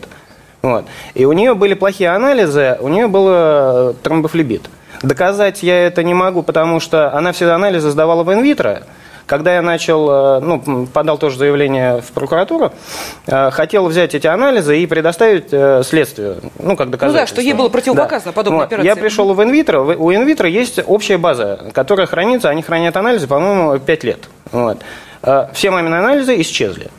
Вот. 0.62 0.86
И 1.14 1.26
у 1.26 1.32
нее 1.32 1.54
были 1.54 1.74
плохие 1.74 2.10
анализы, 2.10 2.78
у 2.80 2.88
нее 2.90 3.08
был 3.08 3.28
э, 3.30 3.94
тромбофлебит. 4.02 4.70
Доказать 5.02 5.64
я 5.64 5.88
это 5.88 6.04
не 6.04 6.14
могу, 6.14 6.44
потому 6.44 6.80
что 6.80 7.14
она 7.14 7.32
все 7.32 7.50
анализы 7.52 7.90
сдавала 7.92 8.24
в 8.24 8.34
инвитро. 8.34 8.84
Когда 9.30 9.54
я 9.54 9.62
начал, 9.62 10.10
э, 10.10 10.40
ну, 10.40 10.88
подал 10.88 11.20
тоже 11.20 11.38
заявление 11.38 12.02
в 12.02 12.12
прокуратуру, 12.14 12.74
э, 13.28 13.52
хотел 13.52 13.86
взять 13.86 14.16
эти 14.16 14.26
анализы 14.26 14.80
и 14.80 14.88
предоставить 14.88 15.50
э, 15.52 15.84
следствию, 15.86 16.38
ну, 16.58 16.76
как 16.76 16.90
доказательство. 16.90 17.36
что 17.36 17.42
ей 17.44 17.54
было 17.54 17.70
противопоказано 17.70 18.34
подобная 18.34 18.64
операция. 18.64 18.90
Я 18.90 18.96
пришел 18.96 19.32
в 19.32 19.44
инвитро, 19.44 19.82
у 19.82 20.12
инвитро 20.12 20.50
есть 20.50 20.80
общая 20.84 21.20
база, 21.20 21.60
которая 21.74 22.08
хранится, 22.08 22.50
они 22.50 22.64
хранят 22.64 22.98
анализы, 22.98 23.28
по-моему, 23.28 23.78
5 23.78 24.04
лет. 24.04 24.22
Вот. 24.52 24.80
Все 25.54 25.70
мамины 25.70 25.94
анализы 25.94 26.42
исчезли. 26.42 26.90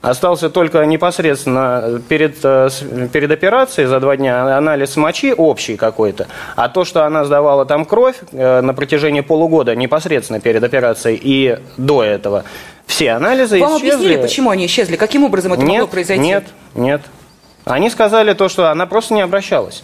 Остался 0.00 0.48
только 0.48 0.84
непосредственно 0.86 2.00
перед, 2.08 2.36
э, 2.44 2.68
перед 3.12 3.32
операцией 3.32 3.88
за 3.88 3.98
два 3.98 4.16
дня 4.16 4.56
анализ 4.56 4.96
мочи 4.96 5.34
общий 5.36 5.76
какой-то. 5.76 6.28
А 6.54 6.68
то, 6.68 6.84
что 6.84 7.04
она 7.04 7.24
сдавала 7.24 7.66
там 7.66 7.84
кровь 7.84 8.14
э, 8.30 8.60
на 8.60 8.74
протяжении 8.74 9.22
полугода 9.22 9.74
непосредственно 9.74 10.38
перед 10.38 10.62
операцией 10.62 11.18
и 11.20 11.58
до 11.76 12.04
этого, 12.04 12.44
все 12.86 13.10
анализы 13.10 13.58
Вам 13.58 13.78
исчезли. 13.78 13.88
объяснили, 13.90 14.22
почему 14.22 14.50
они 14.50 14.66
исчезли? 14.66 14.94
Каким 14.94 15.24
образом 15.24 15.54
это 15.54 15.62
могло 15.62 15.74
Нет, 15.74 15.90
произойти? 15.90 16.22
нет, 16.22 16.44
нет. 16.74 17.00
Они 17.64 17.90
сказали 17.90 18.34
то, 18.34 18.48
что 18.48 18.70
она 18.70 18.86
просто 18.86 19.14
не 19.14 19.20
обращалась. 19.22 19.82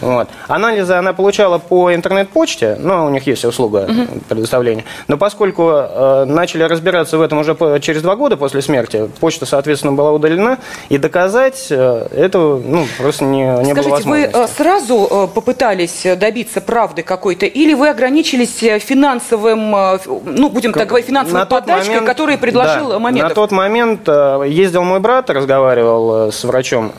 Вот. 0.00 0.28
Анализы 0.48 0.94
она 0.94 1.12
получала 1.12 1.58
по 1.58 1.94
интернет-почте, 1.94 2.76
ну, 2.78 3.06
у 3.06 3.08
них 3.08 3.26
есть 3.26 3.44
услуга 3.44 3.88
предоставления. 4.28 4.84
Но 5.08 5.16
поскольку 5.16 5.70
э, 5.70 6.24
начали 6.26 6.62
разбираться 6.62 7.18
в 7.18 7.22
этом 7.22 7.38
уже 7.38 7.54
по- 7.54 7.78
через 7.80 8.02
два 8.02 8.16
года 8.16 8.36
после 8.36 8.62
смерти, 8.62 9.08
почта, 9.20 9.46
соответственно, 9.46 9.92
была 9.94 10.12
удалена, 10.12 10.58
и 10.88 10.98
доказать 10.98 11.66
э, 11.70 12.06
этого 12.14 12.60
ну, 12.64 12.86
просто 12.98 13.24
не, 13.24 13.40
не 13.42 13.74
было 13.74 13.82
Скажите, 13.82 13.90
вы 14.08 14.20
возможности. 14.22 14.36
э, 14.36 14.46
сразу 14.56 15.08
э, 15.10 15.34
попытались 15.34 16.04
э, 16.06 16.16
добиться 16.16 16.60
правды 16.60 17.02
какой-то, 17.02 17.46
или 17.46 17.74
вы 17.74 17.88
ограничились 17.88 18.62
э, 18.62 18.78
финансовым, 18.78 19.74
э, 19.74 19.98
ну, 20.24 20.50
будем 20.50 20.72
так 20.72 20.88
говорить, 20.88 21.06
финансовой 21.06 21.40
На 21.40 21.46
подачкой, 21.46 21.88
момент- 21.94 22.06
которую 22.06 22.38
предложил 22.38 22.88
да, 22.90 22.98
Мамедов? 22.98 23.28
На 23.30 23.34
тот 23.34 23.50
момент 23.50 24.02
э, 24.06 24.44
ездил 24.48 24.82
мой 24.84 25.00
брат, 25.00 25.30
разговаривал 25.30 26.28
э, 26.28 26.32
с 26.32 26.44
врачом, 26.44 26.92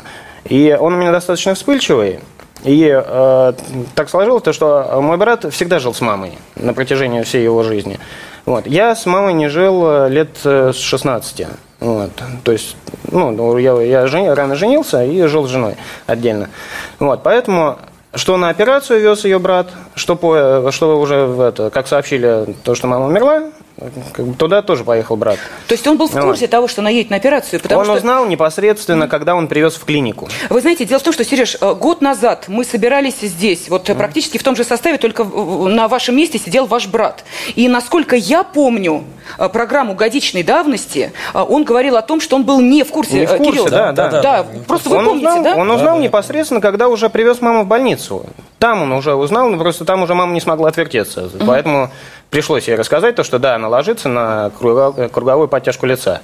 и 0.45 0.75
он 0.79 0.93
у 0.93 0.97
меня 0.97 1.11
достаточно 1.11 1.53
вспыльчивый. 1.53 2.19
И 2.63 2.89
э, 2.91 3.53
так 3.95 4.09
сложилось, 4.09 4.43
то, 4.43 4.53
что 4.53 4.99
мой 5.01 5.17
брат 5.17 5.51
всегда 5.53 5.79
жил 5.79 5.93
с 5.93 6.01
мамой 6.01 6.37
на 6.55 6.73
протяжении 6.73 7.21
всей 7.21 7.43
его 7.43 7.63
жизни. 7.63 7.99
Вот. 8.45 8.65
Я 8.65 8.95
с 8.95 9.05
мамой 9.05 9.33
не 9.33 9.47
жил 9.47 9.83
э, 9.85 10.09
лет 10.09 10.29
э, 10.43 10.71
с 10.73 10.79
16. 10.79 11.47
Вот. 11.79 12.11
То 12.43 12.51
есть, 12.51 12.75
ну, 13.11 13.31
ну, 13.31 13.57
я, 13.57 13.79
я 13.81 14.07
жени- 14.07 14.33
рано 14.33 14.55
женился 14.55 15.03
и 15.03 15.21
жил 15.23 15.47
с 15.47 15.51
женой 15.51 15.75
отдельно. 16.07 16.49
Вот. 16.99 17.21
Поэтому 17.23 17.77
что 18.15 18.37
на 18.37 18.49
операцию 18.49 18.99
вез 19.01 19.25
ее 19.25 19.37
брат, 19.37 19.67
что, 19.95 20.15
по, 20.15 20.35
э, 20.35 20.71
что 20.71 20.99
уже, 20.99 21.15
это, 21.15 21.69
как 21.69 21.87
сообщили, 21.87 22.55
то, 22.63 22.73
что 22.73 22.87
мама 22.87 23.05
умерла, 23.05 23.51
как 24.13 24.25
бы 24.25 24.33
туда 24.35 24.61
тоже 24.61 24.83
поехал 24.83 25.15
брат. 25.17 25.37
То 25.67 25.73
есть 25.73 25.85
он 25.87 25.97
был 25.97 26.07
в 26.07 26.15
Ну, 26.15 26.21
курсе 26.21 26.47
того, 26.47 26.67
что 26.67 26.81
она 26.81 26.89
едет 26.89 27.11
на 27.11 27.17
операцию? 27.17 27.59
Потому 27.59 27.81
он 27.81 27.85
что, 27.85 27.93
узнал 27.95 28.25
непосредственно, 28.25 29.07
когда 29.07 29.35
он 29.35 29.47
привез 29.47 29.75
в 29.75 29.85
клинику. 29.85 30.27
вы 30.49 30.61
знаете, 30.61 30.85
дело 30.85 30.99
в 30.99 31.03
том, 31.03 31.13
что, 31.13 31.23
Сереж, 31.23 31.57
э, 31.61 31.73
год 31.75 32.01
назад 32.01 32.45
мы 32.47 32.63
собирались 32.63 33.19
здесь, 33.21 33.69
вот 33.69 33.89
э, 33.89 33.95
практически 33.95 34.37
в 34.39 34.43
том 34.43 34.55
же 34.55 34.63
составе, 34.63 34.97
только 34.97 35.23
на 35.23 35.87
вашем 35.87 36.15
месте 36.17 36.39
сидел 36.39 36.65
ваш 36.65 36.87
брат. 36.87 37.23
И 37.55 37.67
насколько 37.67 38.15
я 38.15 38.43
помню 38.43 39.03
э, 39.37 39.47
программу 39.49 39.93
годичной 39.93 40.41
давности, 40.43 41.11
он 41.33 41.63
говорил 41.63 41.97
о 41.97 42.01
том, 42.01 42.19
что 42.19 42.35
он 42.35 42.43
был 42.43 42.59
не 42.61 42.83
в 42.83 42.89
курсе. 42.89 43.19
Не 43.19 43.25
в 43.27 43.35
курсе, 43.37 43.51
Кирилл, 43.51 43.69
да, 43.69 43.91
да, 43.91 44.21
Да, 44.21 44.45
просто 44.67 44.89
вы 44.89 44.97
он 44.97 45.05
помните, 45.05 45.27
узнал, 45.27 45.43
да? 45.43 45.55
он 45.55 45.69
узнал 45.69 45.99
непосредственно, 45.99 46.61
когда 46.61 46.87
уже 46.87 47.09
привез 47.09 47.41
маму 47.41 47.63
в 47.63 47.67
больницу. 47.67 48.25
Там 48.59 48.81
он 48.81 48.91
уже 48.91 49.13
узнал, 49.13 49.49
но 49.49 49.57
просто 49.57 49.85
там 49.85 50.01
уже 50.01 50.15
мама 50.15 50.33
не 50.33 50.41
смогла 50.41 50.69
отвертеться. 50.69 51.29
Поэтому 51.45 51.91
пришлось 52.29 52.67
ей 52.67 52.75
рассказать 52.75 53.15
то, 53.15 53.23
что 53.23 53.37
да, 53.37 53.55
она 53.55 53.67
ложится 53.67 54.09
на 54.09 54.51
круго- 54.59 55.09
круговую 55.09 55.47
подтяжку 55.47 55.85
лица. 55.85 56.21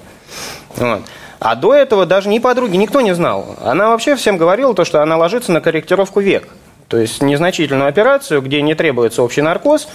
Вот. 0.77 1.01
А 1.39 1.55
до 1.55 1.75
этого 1.75 2.05
даже 2.05 2.29
ни 2.29 2.39
подруги, 2.39 2.75
никто 2.77 3.01
не 3.01 3.13
знал. 3.13 3.57
Она 3.63 3.89
вообще 3.89 4.15
всем 4.15 4.37
говорила 4.37 4.73
то, 4.73 4.85
что 4.85 5.03
она 5.03 5.17
ложится 5.17 5.51
на 5.51 5.61
корректировку 5.61 6.21
век. 6.21 6.47
То 6.87 6.97
есть 6.97 7.21
незначительную 7.21 7.87
операцию, 7.89 8.41
где 8.41 8.61
не 8.61 8.75
требуется 8.75 9.21
общий 9.23 9.41
наркоз, 9.41 9.87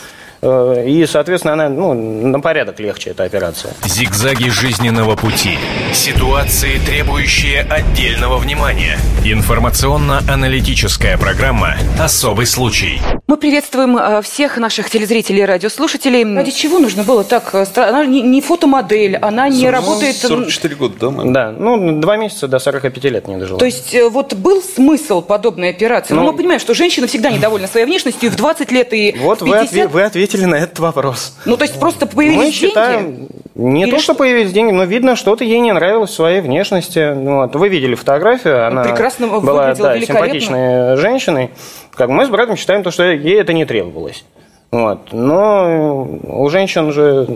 и, 0.42 1.07
соответственно, 1.09 1.54
она 1.54 1.68
ну, 1.68 1.95
на 1.95 2.40
порядок 2.40 2.78
легче, 2.80 3.11
эта 3.11 3.25
операция. 3.25 3.73
Зигзаги 3.85 4.49
жизненного 4.49 5.16
пути. 5.16 5.59
Ситуации, 5.92 6.78
требующие 6.87 7.62
отдельного 7.62 8.38
внимания. 8.38 8.99
Информационно-аналитическая 9.25 11.18
программа 11.18 11.75
«Особый 11.99 12.47
случай». 12.47 13.00
Мы 13.26 13.37
приветствуем 13.37 13.97
э, 13.99 14.23
всех 14.23 14.57
наших 14.59 14.88
телезрителей 14.90 15.42
и 15.42 15.45
радиослушателей. 15.45 16.25
Ради 16.37 16.50
чего 16.50 16.78
нужно 16.78 17.02
было 17.02 17.25
так? 17.25 17.50
э, 17.54 17.66
Она 17.76 18.07
не, 18.07 18.23
не 18.23 18.40
фотомодель, 18.40 19.16
она 19.16 19.49
не 19.49 19.68
работает... 19.68 20.16
м, 20.25 20.28
44 20.28 20.75
года, 20.76 20.95
да, 21.00 21.11
мы? 21.11 21.33
Да, 21.33 21.50
ну, 21.57 22.00
два 22.00 22.16
месяца 22.16 22.47
до 22.49 22.59
45 22.59 23.04
лет 23.04 23.26
не 23.28 23.37
дожила. 23.37 23.59
То 23.59 23.66
есть 23.66 23.92
э, 23.95 24.09
вот 24.09 24.35
был 24.35 24.62
смысл 24.62 25.21
подобной 25.21 25.71
операции? 25.71 26.14
Ну, 26.14 26.21
Ну, 26.23 26.30
мы 26.33 26.37
понимаем, 26.37 26.61
что 26.61 26.75
женщина 26.75 27.07
всегда 27.07 27.30
недовольна 27.30 27.66
своей 27.66 27.87
внешностью 27.87 28.28
и 28.28 28.33
в 28.33 28.37
20 28.37 28.71
лет, 28.71 28.92
и 28.92 29.14
Вот 29.18 29.40
в 29.42 29.47
вы, 29.47 29.52
50. 29.59 29.73
отве- 29.73 29.88
вы 29.88 30.02
ответили 30.02 30.28
на 30.37 30.57
этот 30.57 30.79
вопрос. 30.79 31.37
Ну, 31.45 31.57
то 31.57 31.65
есть 31.65 31.79
просто 31.79 32.07
появились 32.07 32.37
Мы 32.37 32.43
деньги? 32.45 32.55
считаем, 32.57 33.29
не 33.55 33.83
Или 33.85 33.91
то, 33.91 33.97
что 33.97 34.13
что? 34.13 34.15
появились 34.15 34.53
деньги, 34.53 34.73
но 34.73 34.85
видно, 34.85 35.17
что-то 35.17 35.45
ей 35.45 35.61
не 35.61 35.73
нравилось 35.73 36.11
в 36.11 36.15
своей 36.15 36.41
внешности. 36.41 37.13
Ну, 37.15 37.37
Вот. 37.37 37.55
Вы 37.57 37.69
видели 37.69 37.95
фотографию, 37.95 38.67
она 38.67 38.85
прекрасно 38.85 39.27
была 39.27 39.75
да, 39.75 40.01
симпатичной 40.01 40.97
женщиной. 40.97 41.51
Как 41.95 42.11
мы 42.11 42.27
с 42.27 42.29
братом 42.29 42.57
считаем, 42.57 42.83
то, 42.83 42.91
что 42.91 43.05
ей 43.05 43.41
это 43.41 43.53
не 43.53 43.65
требовалось. 43.65 44.25
Вот. 44.71 45.13
Но 45.13 46.05
у 46.25 46.49
женщин 46.51 46.93
же 46.93 47.27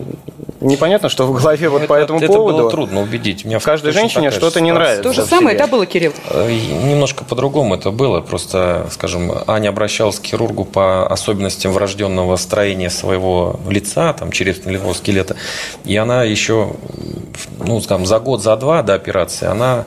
непонятно, 0.60 1.08
что 1.08 1.24
в 1.26 1.32
голове 1.32 1.70
вот 1.70 1.86
по 1.86 1.94
Это- 1.94 2.04
этому 2.04 2.18
это 2.20 2.26
поводу. 2.26 2.58
было 2.58 2.70
трудно 2.70 3.00
убедить. 3.00 3.46
Меня 3.46 3.58
Каждой 3.58 3.92
женщине 3.92 4.30
что-то 4.30 4.60
не 4.60 4.70
нравится. 4.70 5.02
То 5.02 5.12
же 5.14 5.24
самое, 5.24 5.56
да, 5.56 5.66
было, 5.66 5.86
Кирилл? 5.86 6.12
Э, 6.28 6.50
Немножко 6.84 7.24
по-другому 7.24 7.74
это 7.76 7.90
было. 7.90 8.20
Просто, 8.20 8.86
скажем, 8.90 9.32
Аня 9.46 9.70
обращалась 9.70 10.18
к 10.18 10.24
хирургу 10.26 10.66
по 10.66 11.06
особенностям 11.06 11.72
врожденного 11.72 12.36
строения 12.36 12.90
своего 12.90 13.58
лица, 13.66 14.12
там, 14.12 14.30
черепно-лицевого 14.30 14.92
скелета. 14.92 15.34
И 15.86 15.96
она 15.96 16.24
еще, 16.24 16.72
ну, 17.64 17.80
там, 17.80 18.04
за 18.04 18.18
год, 18.20 18.42
за 18.42 18.56
два 18.56 18.82
до 18.82 18.92
операции, 18.94 19.46
она 19.46 19.84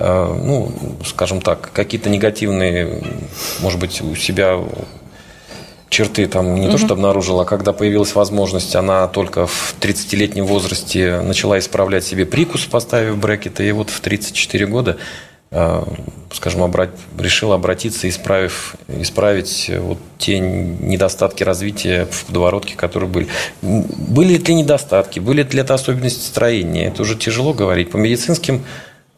э, 0.00 0.34
ну, 0.44 0.70
скажем 1.04 1.40
так, 1.40 1.70
какие-то 1.72 2.08
негативные, 2.08 3.02
может 3.60 3.80
быть, 3.80 4.00
у 4.00 4.14
себя 4.14 4.58
черты 5.88 6.26
там 6.26 6.54
не 6.56 6.70
то 6.70 6.78
что 6.78 6.94
обнаружила, 6.94 7.42
а 7.42 7.44
когда 7.44 7.72
появилась 7.72 8.14
возможность, 8.14 8.76
она 8.76 9.06
только 9.08 9.46
в 9.46 9.74
30-летнем 9.80 10.44
возрасте 10.44 11.20
начала 11.20 11.58
исправлять 11.58 12.04
себе 12.04 12.26
прикус, 12.26 12.64
поставив 12.64 13.18
брекеты, 13.18 13.68
и 13.68 13.72
вот 13.72 13.90
в 13.90 14.00
34 14.00 14.66
года 14.66 14.98
э, 15.50 15.82
скажем, 16.32 16.62
обрат- 16.62 16.98
решила 17.18 17.54
обратиться, 17.54 18.08
исправив, 18.08 18.76
исправить 18.88 19.66
э, 19.68 19.80
вот 19.80 19.98
те 20.18 20.38
недостатки 20.38 21.42
развития 21.42 22.06
в 22.10 22.26
подворотке, 22.26 22.74
которые 22.76 23.08
были. 23.08 23.28
Были 23.62 24.28
ли 24.28 24.36
это 24.36 24.52
недостатки, 24.52 25.20
были 25.20 25.42
ли 25.42 25.60
это 25.60 25.74
особенности 25.74 26.20
строения? 26.20 26.86
Это 26.86 27.02
уже 27.02 27.16
тяжело 27.16 27.54
говорить. 27.54 27.90
По 27.90 27.96
медицинским 27.96 28.64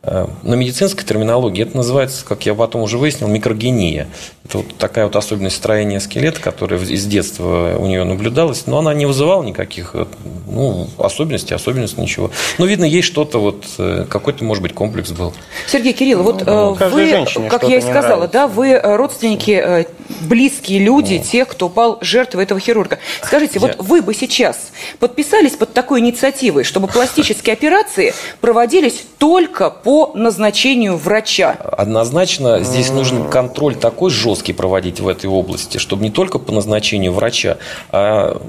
на 0.03 0.55
медицинской 0.55 1.05
терминологии 1.05 1.63
это 1.63 1.77
называется, 1.77 2.25
как 2.25 2.47
я 2.47 2.55
потом 2.55 2.83
уже 2.83 2.97
выяснил, 2.97 3.29
микрогения. 3.29 4.09
Это 4.47 4.59
вот 4.59 4.75
такая 4.79 5.05
вот 5.05 5.15
особенность 5.15 5.57
строения 5.57 6.01
скелета, 6.01 6.41
которая 6.41 6.81
из 6.81 7.05
детства 7.05 7.77
у 7.79 7.87
нее 7.87 8.05
наблюдалась, 8.05 8.67
но 8.67 8.79
она 8.79 8.95
не 8.95 9.05
вызывала 9.05 9.43
никаких 9.43 9.91
э, 9.95 10.07
ну, 10.49 10.89
особенностей, 10.97 11.55
особенностей 11.55 12.01
ничего. 12.01 12.31
Но, 12.57 12.65
видно, 12.65 12.85
есть 12.85 13.07
что-то, 13.07 13.39
вот, 13.41 13.67
э, 13.77 14.07
какой-то, 14.09 14.43
может 14.43 14.63
быть, 14.63 14.73
комплекс 14.73 15.11
был. 15.11 15.35
Сергей 15.67 15.93
Кирилл, 15.93 16.23
вот 16.23 16.47
ну, 16.47 16.73
вы, 16.73 17.27
как 17.51 17.69
я 17.69 17.77
и 17.77 17.81
сказала, 17.83 18.27
да, 18.27 18.49
вы 18.49 18.81
родственники, 18.83 19.87
близкие 20.23 20.79
люди 20.79 21.19
ну. 21.19 21.31
тех, 21.31 21.49
кто 21.49 21.67
упал 21.67 21.99
жертвой 22.01 22.45
этого 22.45 22.59
хирурга. 22.59 22.99
Скажите, 23.23 23.59
я... 23.59 23.61
вот 23.61 23.77
вы 23.79 24.03
бы 24.03 24.15
сейчас 24.15 24.71
подписались 24.99 25.53
под 25.53 25.75
такой 25.75 26.01
инициативой, 26.01 26.65
чтобы 26.65 26.89
пластические 26.89 27.53
операции 27.53 28.15
проводились 28.41 29.05
только 29.19 29.71
по 29.71 29.91
по 29.91 30.13
назначению 30.15 30.97
врача. 30.97 31.51
Однозначно 31.51 32.61
здесь 32.63 32.91
нужен 32.91 33.29
контроль 33.29 33.75
такой 33.75 34.09
жесткий 34.09 34.53
проводить 34.53 35.01
в 35.01 35.09
этой 35.09 35.27
области, 35.29 35.79
чтобы 35.79 36.05
не 36.05 36.11
только 36.13 36.39
по 36.39 36.53
назначению 36.53 37.13
врача, 37.13 37.59
а 37.91 38.41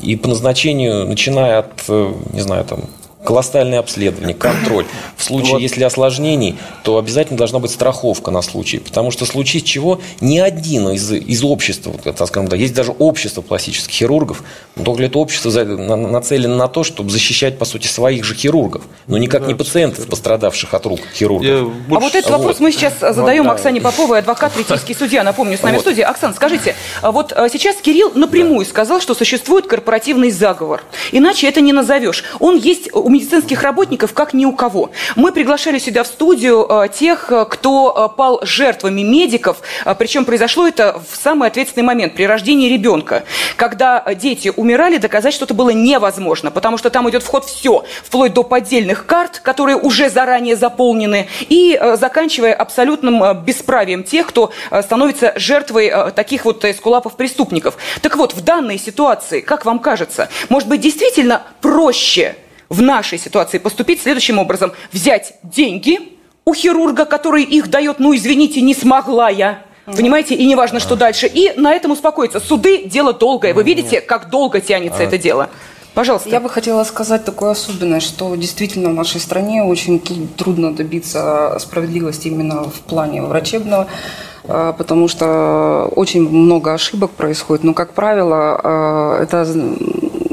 и 0.00 0.16
по 0.16 0.28
назначению, 0.28 1.06
начиная 1.06 1.58
от, 1.58 1.84
э, 1.88 2.12
не 2.32 2.40
знаю, 2.40 2.64
там, 2.64 2.84
колоссальное 3.28 3.78
обследование, 3.78 4.34
контроль. 4.34 4.86
В 5.14 5.22
случае, 5.22 5.52
вот. 5.52 5.60
если 5.60 5.84
осложнений, 5.84 6.56
то 6.82 6.96
обязательно 6.96 7.36
должна 7.36 7.58
быть 7.58 7.70
страховка 7.70 8.30
на 8.30 8.40
случай. 8.40 8.78
Потому 8.78 9.10
что 9.10 9.26
в 9.26 9.28
случае 9.28 9.60
чего 9.60 10.00
ни 10.22 10.38
один 10.38 10.88
из, 10.88 11.12
из 11.12 11.44
общества, 11.44 11.92
так 12.02 12.26
скажем, 12.26 12.48
да, 12.48 12.56
есть 12.56 12.72
даже 12.72 12.92
общество 12.92 13.42
пластических 13.42 13.92
хирургов, 13.92 14.42
но 14.76 14.84
только 14.84 15.02
это 15.02 15.18
общество 15.18 15.50
нацелено 15.62 16.56
на 16.56 16.68
то, 16.68 16.84
чтобы 16.84 17.10
защищать, 17.10 17.58
по 17.58 17.66
сути, 17.66 17.86
своих 17.86 18.24
же 18.24 18.34
хирургов, 18.34 18.84
но 19.06 19.18
никак 19.18 19.42
да, 19.42 19.48
не 19.48 19.54
пациентов, 19.54 20.06
пострадавших 20.06 20.72
от 20.72 20.86
рук 20.86 21.00
хирургов. 21.14 21.70
Больше... 21.86 21.96
А 21.96 22.00
вот 22.00 22.14
этот 22.14 22.30
вот. 22.30 22.38
вопрос 22.38 22.60
мы 22.60 22.72
сейчас 22.72 22.94
задаем 22.98 23.42
вот, 23.42 23.50
да. 23.50 23.56
Оксане 23.56 23.82
Поповой, 23.82 24.20
адвокат, 24.20 24.54
третейский 24.54 24.94
судья, 24.94 25.22
напомню, 25.22 25.58
с 25.58 25.62
нами 25.62 25.74
вот. 25.74 25.80
в 25.80 25.82
студии. 25.82 26.00
Оксана, 26.00 26.32
скажите, 26.32 26.74
а 27.02 27.12
вот 27.12 27.34
а, 27.36 27.50
сейчас 27.50 27.76
Кирилл 27.76 28.12
напрямую 28.14 28.64
да. 28.64 28.70
сказал, 28.70 29.02
что 29.02 29.12
существует 29.12 29.66
корпоративный 29.66 30.30
заговор. 30.30 30.82
Иначе 31.12 31.46
это 31.46 31.60
не 31.60 31.74
назовешь. 31.74 32.24
Он 32.40 32.56
есть 32.56 32.88
у 32.94 33.10
медицинских 33.18 33.62
работников 33.62 34.14
как 34.14 34.32
ни 34.32 34.44
у 34.44 34.52
кого. 34.52 34.90
Мы 35.16 35.32
приглашали 35.32 35.78
сюда 35.78 36.04
в 36.04 36.06
студию 36.06 36.66
э, 36.68 36.88
тех, 36.88 37.30
э, 37.32 37.44
кто 37.46 38.10
э, 38.12 38.16
пал 38.16 38.40
жертвами 38.42 39.02
медиков, 39.02 39.58
причем 39.98 40.24
произошло 40.24 40.66
это 40.66 41.00
в 41.10 41.16
самый 41.16 41.48
ответственный 41.48 41.84
момент, 41.84 42.14
при 42.14 42.24
рождении 42.24 42.68
ребенка. 42.68 43.24
Когда 43.56 44.04
дети 44.14 44.52
умирали, 44.54 44.98
доказать 44.98 45.34
что-то 45.34 45.54
было 45.54 45.70
невозможно, 45.70 46.50
потому 46.50 46.78
что 46.78 46.90
там 46.90 47.08
идет 47.10 47.22
вход 47.22 47.44
все, 47.44 47.84
вплоть 48.04 48.32
до 48.32 48.42
поддельных 48.42 49.06
карт, 49.06 49.40
которые 49.40 49.76
уже 49.76 50.10
заранее 50.10 50.56
заполнены, 50.56 51.28
и 51.48 51.80
заканчивая 51.94 52.54
абсолютным 52.54 53.42
бесправием 53.42 54.04
тех, 54.04 54.26
кто 54.26 54.52
становится 54.82 55.32
жертвой 55.36 55.92
таких 56.12 56.44
вот 56.44 56.64
эскулапов 56.64 57.16
преступников. 57.16 57.76
Так 58.02 58.16
вот, 58.16 58.34
в 58.34 58.42
данной 58.42 58.78
ситуации, 58.78 59.40
как 59.40 59.64
вам 59.64 59.78
кажется, 59.78 60.28
может 60.48 60.68
быть 60.68 60.80
действительно 60.80 61.42
проще 61.60 62.36
в 62.68 62.82
нашей 62.82 63.18
ситуации 63.18 63.58
поступить 63.58 64.02
следующим 64.02 64.38
образом. 64.38 64.72
Взять 64.92 65.34
деньги 65.42 66.00
у 66.44 66.54
хирурга, 66.54 67.04
который 67.04 67.42
их 67.42 67.68
дает, 67.68 67.98
ну, 67.98 68.14
извините, 68.14 68.60
не 68.60 68.74
смогла 68.74 69.28
я. 69.28 69.62
Понимаете, 69.86 70.34
и 70.34 70.46
неважно, 70.46 70.80
что 70.80 70.96
дальше. 70.96 71.26
И 71.26 71.52
на 71.56 71.72
этом 71.72 71.92
успокоиться. 71.92 72.40
Суды– 72.40 72.84
дело 72.84 73.14
долгое. 73.14 73.54
Вы 73.54 73.62
видите, 73.62 74.00
как 74.00 74.28
долго 74.28 74.60
тянется 74.60 75.02
это 75.02 75.16
дело? 75.16 75.48
Пожалуйста. 75.94 76.28
Я 76.28 76.40
бы 76.40 76.48
хотела 76.48 76.84
сказать 76.84 77.24
такое 77.24 77.50
особенное, 77.50 78.00
что 78.00 78.34
действительно 78.36 78.90
в 78.90 78.94
нашей 78.94 79.20
стране 79.20 79.64
очень 79.64 80.00
трудно 80.36 80.72
добиться 80.72 81.56
справедливости 81.58 82.28
именно 82.28 82.64
в 82.64 82.80
плане 82.86 83.22
врачебного, 83.22 83.88
а, 84.44 84.72
потому 84.74 85.08
что 85.08 85.90
очень 85.96 86.28
много 86.28 86.72
ошибок 86.72 87.10
происходит. 87.12 87.64
Но, 87.64 87.74
как 87.74 87.94
правило, 87.94 88.60
а, 88.62 89.22
это 89.22 89.44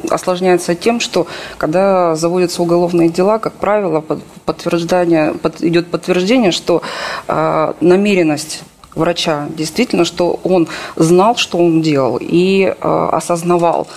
осложняется 0.09 0.75
тем, 0.75 0.99
что 0.99 1.27
когда 1.57 2.15
заводятся 2.15 2.61
уголовные 2.61 3.09
дела, 3.09 3.39
как 3.39 3.53
правило, 3.53 4.03
подтверждение, 4.45 5.33
под, 5.33 5.61
идет 5.61 5.87
подтверждение, 5.87 6.51
что 6.51 6.81
э, 7.27 7.73
намеренность 7.81 8.63
врача 8.95 9.47
действительно, 9.49 10.05
что 10.05 10.39
он 10.43 10.67
знал, 10.95 11.35
что 11.35 11.57
он 11.57 11.81
делал 11.81 12.17
и 12.19 12.65
э, 12.65 13.09
осознавал. 13.11 13.87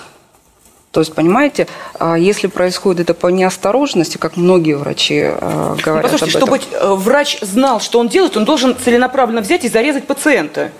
То 0.90 1.00
есть, 1.00 1.14
понимаете, 1.14 1.68
если 2.16 2.46
происходит 2.46 3.00
это 3.02 3.14
по 3.14 3.26
неосторожности, 3.28 4.16
как 4.16 4.36
многие 4.36 4.72
врачи 4.72 5.20
э, 5.22 5.76
говорят. 5.84 6.10
Ну, 6.10 6.18
послушайте, 6.18 6.38
об 6.38 6.48
этом, 6.48 6.60
чтобы 6.60 6.96
врач 6.96 7.38
знал, 7.42 7.80
что 7.80 8.00
он 8.00 8.08
делает, 8.08 8.36
он 8.36 8.44
должен 8.44 8.74
целенаправленно 8.76 9.42
взять 9.42 9.64
и 9.64 9.68
зарезать 9.68 10.06
пациента. 10.06 10.72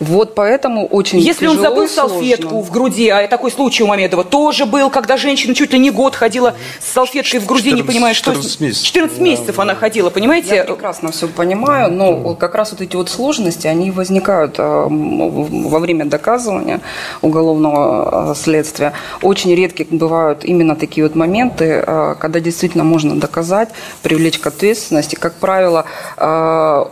Вот 0.00 0.34
поэтому 0.34 0.86
очень 0.86 1.18
Если 1.18 1.46
он 1.46 1.58
забыл 1.58 1.88
салфетку 1.88 2.60
в 2.60 2.70
груди, 2.70 3.08
а 3.08 3.26
такой 3.28 3.50
случай 3.50 3.82
у 3.82 3.86
Мамедова 3.86 4.24
тоже 4.24 4.64
был, 4.64 4.90
когда 4.90 5.16
женщина 5.16 5.54
чуть 5.54 5.72
ли 5.72 5.78
не 5.78 5.90
год 5.90 6.14
ходила 6.14 6.54
с 6.80 6.92
салфеткой 6.92 7.40
в 7.40 7.46
груди, 7.46 7.70
14, 7.70 7.84
не 7.84 7.92
понимая, 7.92 8.14
что... 8.14 8.32
14 8.32 8.60
месяцев. 8.60 8.86
14 8.86 9.18
месяцев 9.18 9.56
да, 9.56 9.62
она 9.62 9.74
ходила, 9.74 10.10
понимаете? 10.10 10.56
Я 10.56 10.64
прекрасно 10.64 11.12
все 11.12 11.28
понимаю, 11.28 11.92
но 11.92 12.34
как 12.34 12.54
раз 12.54 12.72
вот 12.72 12.80
эти 12.80 12.96
вот 12.96 13.08
сложности, 13.08 13.66
они 13.66 13.90
возникают 13.90 14.56
а, 14.58 14.86
во 14.88 15.78
время 15.78 16.04
доказывания 16.04 16.80
уголовного 17.22 18.30
а, 18.30 18.34
следствия. 18.34 18.92
Очень 19.22 19.54
редки 19.54 19.86
бывают 19.90 20.44
именно 20.44 20.76
такие 20.76 21.04
вот 21.04 21.14
моменты, 21.14 21.82
а, 21.86 22.14
когда 22.14 22.40
действительно 22.40 22.84
можно 22.84 23.18
доказать, 23.18 23.70
привлечь 24.02 24.38
к 24.38 24.46
ответственности. 24.46 25.16
Как 25.16 25.34
правило, 25.34 25.84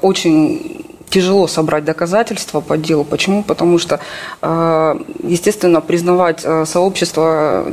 очень 0.03 0.96
тяжело 1.09 1.47
собрать 1.47 1.85
доказательства 1.85 2.61
по 2.61 2.77
делу. 2.77 3.05
Почему? 3.05 3.42
Потому 3.42 3.79
что, 3.79 4.01
э, 4.42 4.95
естественно, 5.23 5.81
признавать 5.81 6.40
э, 6.45 6.64
сообщество, 6.66 7.64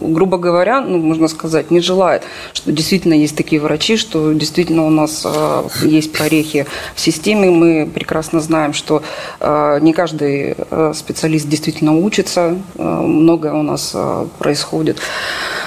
грубо 0.00 0.38
говоря, 0.38 0.80
ну, 0.80 0.98
можно 0.98 1.28
сказать, 1.28 1.70
не 1.70 1.80
желает, 1.80 2.22
что 2.52 2.72
действительно 2.72 3.14
есть 3.14 3.36
такие 3.36 3.60
врачи, 3.60 3.96
что 3.96 4.32
действительно 4.32 4.86
у 4.86 4.90
нас 4.90 5.22
э, 5.24 5.62
есть 5.82 6.12
прорехи 6.12 6.66
в 6.94 7.00
системе. 7.00 7.50
Мы 7.50 7.90
прекрасно 7.92 8.40
знаем, 8.40 8.72
что 8.72 9.02
не 9.40 9.92
каждый 9.92 10.56
специалист 10.94 11.48
действительно 11.48 11.96
учится, 11.96 12.56
многое 12.76 13.52
у 13.52 13.62
нас 13.62 13.94
происходит 14.38 14.98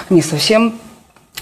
не 0.09 0.21
совсем 0.21 0.73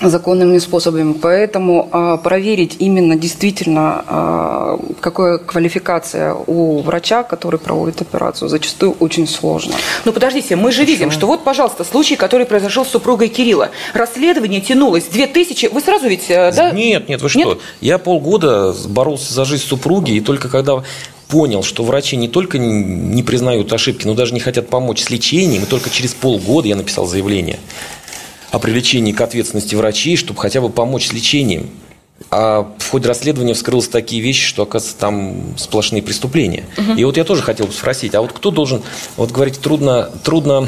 законными 0.01 0.57
способами. 0.59 1.13
Поэтому 1.13 1.89
а, 1.91 2.17
проверить 2.17 2.75
именно 2.79 3.15
действительно, 3.15 4.03
а, 4.07 4.79
какая 4.99 5.37
квалификация 5.37 6.33
у 6.33 6.81
врача, 6.81 7.23
который 7.23 7.59
проводит 7.59 8.01
операцию, 8.01 8.49
зачастую 8.49 8.95
очень 8.99 9.27
сложно. 9.27 9.75
Ну 10.05 10.11
подождите, 10.11 10.55
мы 10.55 10.71
же 10.71 10.81
Почему? 10.81 10.93
видим, 10.93 11.11
что 11.11 11.27
вот, 11.27 11.43
пожалуйста, 11.43 11.83
случай, 11.83 12.15
который 12.15 12.45
произошел 12.45 12.85
с 12.85 12.89
супругой 12.89 13.29
Кирилла. 13.29 13.71
Расследование 13.93 14.61
тянулось 14.61 15.05
2000... 15.05 15.69
Вы 15.71 15.81
сразу 15.81 16.07
ведь, 16.07 16.29
э, 16.29 16.51
да? 16.55 16.71
Нет, 16.71 17.09
нет, 17.09 17.21
вы 17.21 17.29
что? 17.29 17.39
Нет? 17.39 17.57
Я 17.81 17.97
полгода 17.97 18.75
боролся 18.87 19.33
за 19.33 19.45
жизнь 19.45 19.63
супруги, 19.63 20.11
и 20.11 20.19
только 20.19 20.49
когда 20.49 20.83
понял, 21.27 21.63
что 21.63 21.83
врачи 21.83 22.15
не 22.15 22.27
только 22.27 22.57
не 22.57 23.21
признают 23.23 23.73
ошибки, 23.73 24.07
но 24.07 24.13
даже 24.13 24.33
не 24.33 24.39
хотят 24.39 24.69
помочь 24.69 25.03
с 25.03 25.09
лечением, 25.09 25.63
и 25.63 25.65
только 25.65 25.89
через 25.89 26.13
полгода 26.13 26.67
я 26.67 26.75
написал 26.75 27.05
заявление 27.05 27.59
о 28.57 28.59
привлечении 28.59 29.11
к 29.11 29.21
ответственности 29.21 29.75
врачей, 29.75 30.17
чтобы 30.17 30.39
хотя 30.39 30.61
бы 30.61 30.69
помочь 30.69 31.07
с 31.07 31.13
лечением. 31.13 31.69
А 32.31 32.73
в 32.79 32.89
ходе 32.89 33.07
расследования 33.07 33.53
вскрылось 33.53 33.87
такие 33.87 34.21
вещи, 34.21 34.45
что, 34.47 34.63
оказывается, 34.63 34.99
там 34.99 35.55
сплошные 35.57 36.01
преступления. 36.01 36.65
Угу. 36.77 36.93
И 36.93 37.03
вот 37.03 37.15
я 37.15 37.23
тоже 37.23 37.43
хотел 37.43 37.67
бы 37.67 37.73
спросить, 37.73 38.15
а 38.15 38.21
вот 38.21 38.33
кто 38.33 38.49
должен, 38.49 38.81
вот 39.15 39.31
говорить 39.31 39.59
трудно, 39.59 40.09
трудно 40.23 40.67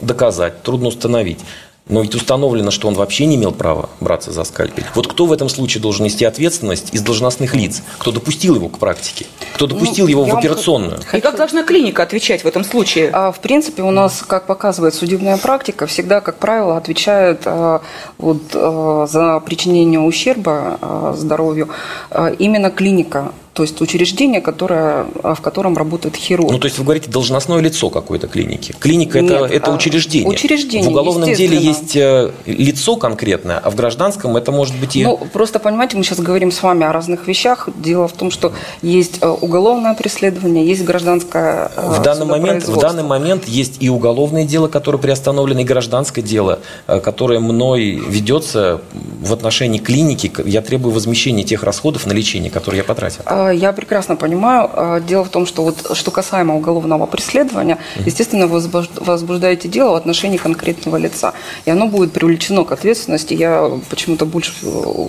доказать, 0.00 0.62
трудно 0.62 0.88
установить. 0.88 1.40
Но 1.88 2.02
ведь 2.02 2.16
установлено, 2.16 2.72
что 2.72 2.88
он 2.88 2.94
вообще 2.94 3.26
не 3.26 3.36
имел 3.36 3.52
права 3.52 3.88
браться 4.00 4.32
за 4.32 4.42
скальпель. 4.42 4.84
Вот 4.96 5.06
кто 5.06 5.26
в 5.26 5.32
этом 5.32 5.48
случае 5.48 5.80
должен 5.80 6.04
нести 6.04 6.24
ответственность 6.24 6.92
из 6.92 7.02
должностных 7.02 7.54
лиц? 7.54 7.82
Кто 7.98 8.10
допустил 8.10 8.56
его 8.56 8.68
к 8.68 8.78
практике? 8.78 9.26
Кто 9.54 9.68
допустил 9.68 10.06
ну, 10.06 10.10
его 10.10 10.24
в 10.24 10.36
операционную? 10.36 10.98
И 11.12 11.20
как 11.20 11.36
должна 11.36 11.62
клиника 11.62 12.02
отвечать 12.02 12.42
в 12.42 12.46
этом 12.46 12.64
случае? 12.64 13.10
А, 13.12 13.30
в 13.30 13.38
принципе, 13.38 13.82
у 13.82 13.92
нас, 13.92 14.24
как 14.26 14.46
показывает 14.46 14.94
судебная 14.94 15.36
практика, 15.36 15.86
всегда, 15.86 16.20
как 16.20 16.38
правило, 16.38 16.76
отвечает 16.76 17.42
а, 17.44 17.82
вот, 18.18 18.42
а, 18.54 19.06
за 19.08 19.38
причинение 19.38 20.00
ущерба 20.00 20.78
а, 20.80 21.14
здоровью 21.16 21.68
а, 22.10 22.30
именно 22.30 22.70
клиника 22.70 23.32
то 23.56 23.62
есть 23.62 23.80
учреждение, 23.80 24.42
которое, 24.42 25.06
а, 25.22 25.34
в 25.34 25.40
котором 25.40 25.78
работает 25.78 26.14
хирург. 26.14 26.52
Ну, 26.52 26.58
то 26.58 26.66
есть 26.66 26.76
вы 26.76 26.84
говорите 26.84 27.10
должностное 27.10 27.58
лицо 27.60 27.88
какой-то 27.88 28.28
клиники. 28.28 28.74
Клиника 28.78 29.22
Нет, 29.22 29.32
это, 29.32 29.44
это 29.46 29.72
учреждение. 29.72 30.28
Учреждение. 30.28 30.86
В 30.86 30.92
уголовном 30.92 31.32
деле 31.32 31.56
есть 31.56 31.96
э, 31.96 32.32
лицо 32.44 32.96
конкретное, 32.96 33.58
а 33.58 33.70
в 33.70 33.74
гражданском 33.74 34.36
это 34.36 34.52
может 34.52 34.76
быть 34.76 34.94
и. 34.96 35.04
Ну, 35.04 35.16
просто 35.32 35.58
понимаете, 35.58 35.96
мы 35.96 36.04
сейчас 36.04 36.20
говорим 36.20 36.52
с 36.52 36.62
вами 36.62 36.84
о 36.84 36.92
разных 36.92 37.26
вещах. 37.26 37.70
Дело 37.76 38.08
в 38.08 38.12
том, 38.12 38.30
что 38.30 38.52
есть 38.82 39.20
э, 39.22 39.26
уголовное 39.26 39.94
преследование, 39.94 40.66
есть 40.66 40.84
гражданское. 40.84 41.70
Э, 41.76 41.94
в 41.98 42.02
данный 42.02 42.26
момент, 42.26 42.68
в 42.68 42.78
данный 42.78 43.04
момент 43.04 43.48
есть 43.48 43.78
и 43.80 43.88
уголовное 43.88 44.44
дело, 44.44 44.68
которое 44.68 44.98
приостановлено, 44.98 45.60
и 45.60 45.64
гражданское 45.64 46.20
дело, 46.20 46.58
которое 46.86 47.40
мной 47.40 48.02
ведется 48.06 48.82
в 48.92 49.32
отношении 49.32 49.78
клиники 49.78 50.30
я 50.44 50.60
требую 50.60 50.92
возмещения 50.92 51.42
тех 51.42 51.62
расходов 51.62 52.04
на 52.04 52.12
лечение, 52.12 52.50
которые 52.50 52.80
я 52.80 52.84
потратил. 52.84 53.22
А, 53.24 53.45
я 53.52 53.72
прекрасно 53.72 54.16
понимаю. 54.16 54.70
А, 54.72 55.00
дело 55.00 55.24
в 55.24 55.28
том, 55.28 55.46
что 55.46 55.62
вот 55.62 55.96
что 55.96 56.10
касаемо 56.10 56.56
уголовного 56.56 57.06
преследования, 57.06 57.78
естественно, 58.04 58.46
вы 58.46 58.60
возбуждаете 59.00 59.68
дело 59.68 59.92
в 59.92 59.94
отношении 59.94 60.36
конкретного 60.36 60.96
лица, 60.96 61.32
и 61.64 61.70
оно 61.70 61.86
будет 61.86 62.12
привлечено 62.12 62.64
к 62.64 62.72
ответственности. 62.72 63.34
Я 63.34 63.70
почему-то 63.90 64.26
больше 64.26 64.52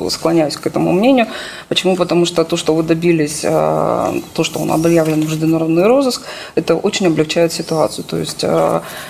склоняюсь 0.10 0.58
к 0.58 0.68
этому 0.68 0.92
мнению. 0.92 1.28
Почему? 1.70 1.96
Потому 1.96 2.26
что 2.26 2.44
то, 2.44 2.58
что 2.58 2.76
вы 2.76 2.84
добились, 2.84 3.42
а, 3.44 4.16
то, 4.34 4.44
что 4.44 4.60
он 4.60 4.72
объявлен 4.72 5.22
в 5.22 5.26
международный 5.26 5.86
розыск, 5.86 6.22
это 6.56 6.76
очень 6.76 7.08
облегчает 7.08 7.54
ситуацию. 7.54 8.04
То 8.06 8.18
есть 8.18 8.44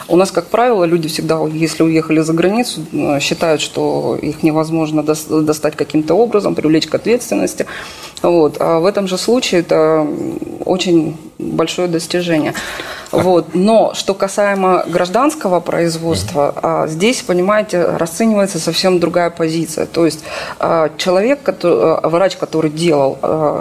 у 0.08 0.16
нас, 0.16 0.32
как 0.32 0.48
правило, 0.48 0.84
люди 0.84 1.08
всегда, 1.08 1.40
если 1.48 1.84
уехали 1.84 2.22
за 2.22 2.34
границу, 2.34 2.82
считают, 3.20 3.62
что 3.62 4.18
их 4.22 4.44
невозможно 4.44 5.04
достать 5.04 5.76
каким-то 5.76 6.16
образом, 6.16 6.56
привлечь 6.56 6.88
к 6.88 6.96
ответственности. 6.96 7.66
Вот. 8.22 8.58
А 8.60 8.80
в 8.80 8.86
этом 8.86 9.08
же 9.08 9.18
случае 9.18 9.62
это 9.62 10.08
очень 10.66 11.18
большое 11.38 11.88
достижение. 11.88 12.54
Вот. 13.12 13.54
Но 13.54 13.94
что 13.94 14.14
касаемо 14.14 14.84
гражданского 14.88 15.60
производства, 15.60 16.54
а, 16.56 16.88
здесь, 16.88 17.22
понимаете, 17.22 17.84
расценивается 17.84 18.60
совсем 18.60 19.00
другая 19.00 19.30
позиция. 19.30 19.86
То 19.86 20.06
есть 20.06 20.24
а, 20.60 20.90
человек, 20.98 21.42
который, 21.44 21.78
а, 21.80 22.10
врач, 22.10 22.36
который 22.36 22.72
делал 22.72 23.18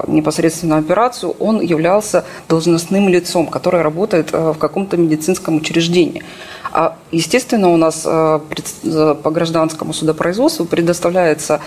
непосредственно 0.07 0.79
операцию, 0.79 1.35
он 1.38 1.61
являлся 1.61 2.25
должностным 2.49 3.09
лицом, 3.09 3.47
который 3.47 3.83
работает 3.83 4.33
в 4.33 4.55
каком-то 4.55 4.97
медицинском 4.97 5.57
учреждении. 5.57 6.23
А, 6.72 6.96
естественно, 7.12 7.68
у 7.68 7.76
нас 7.76 8.02
по 8.02 9.31
гражданскому 9.31 9.92
судопроизводству 9.92 10.64
предоставляется 10.64 11.61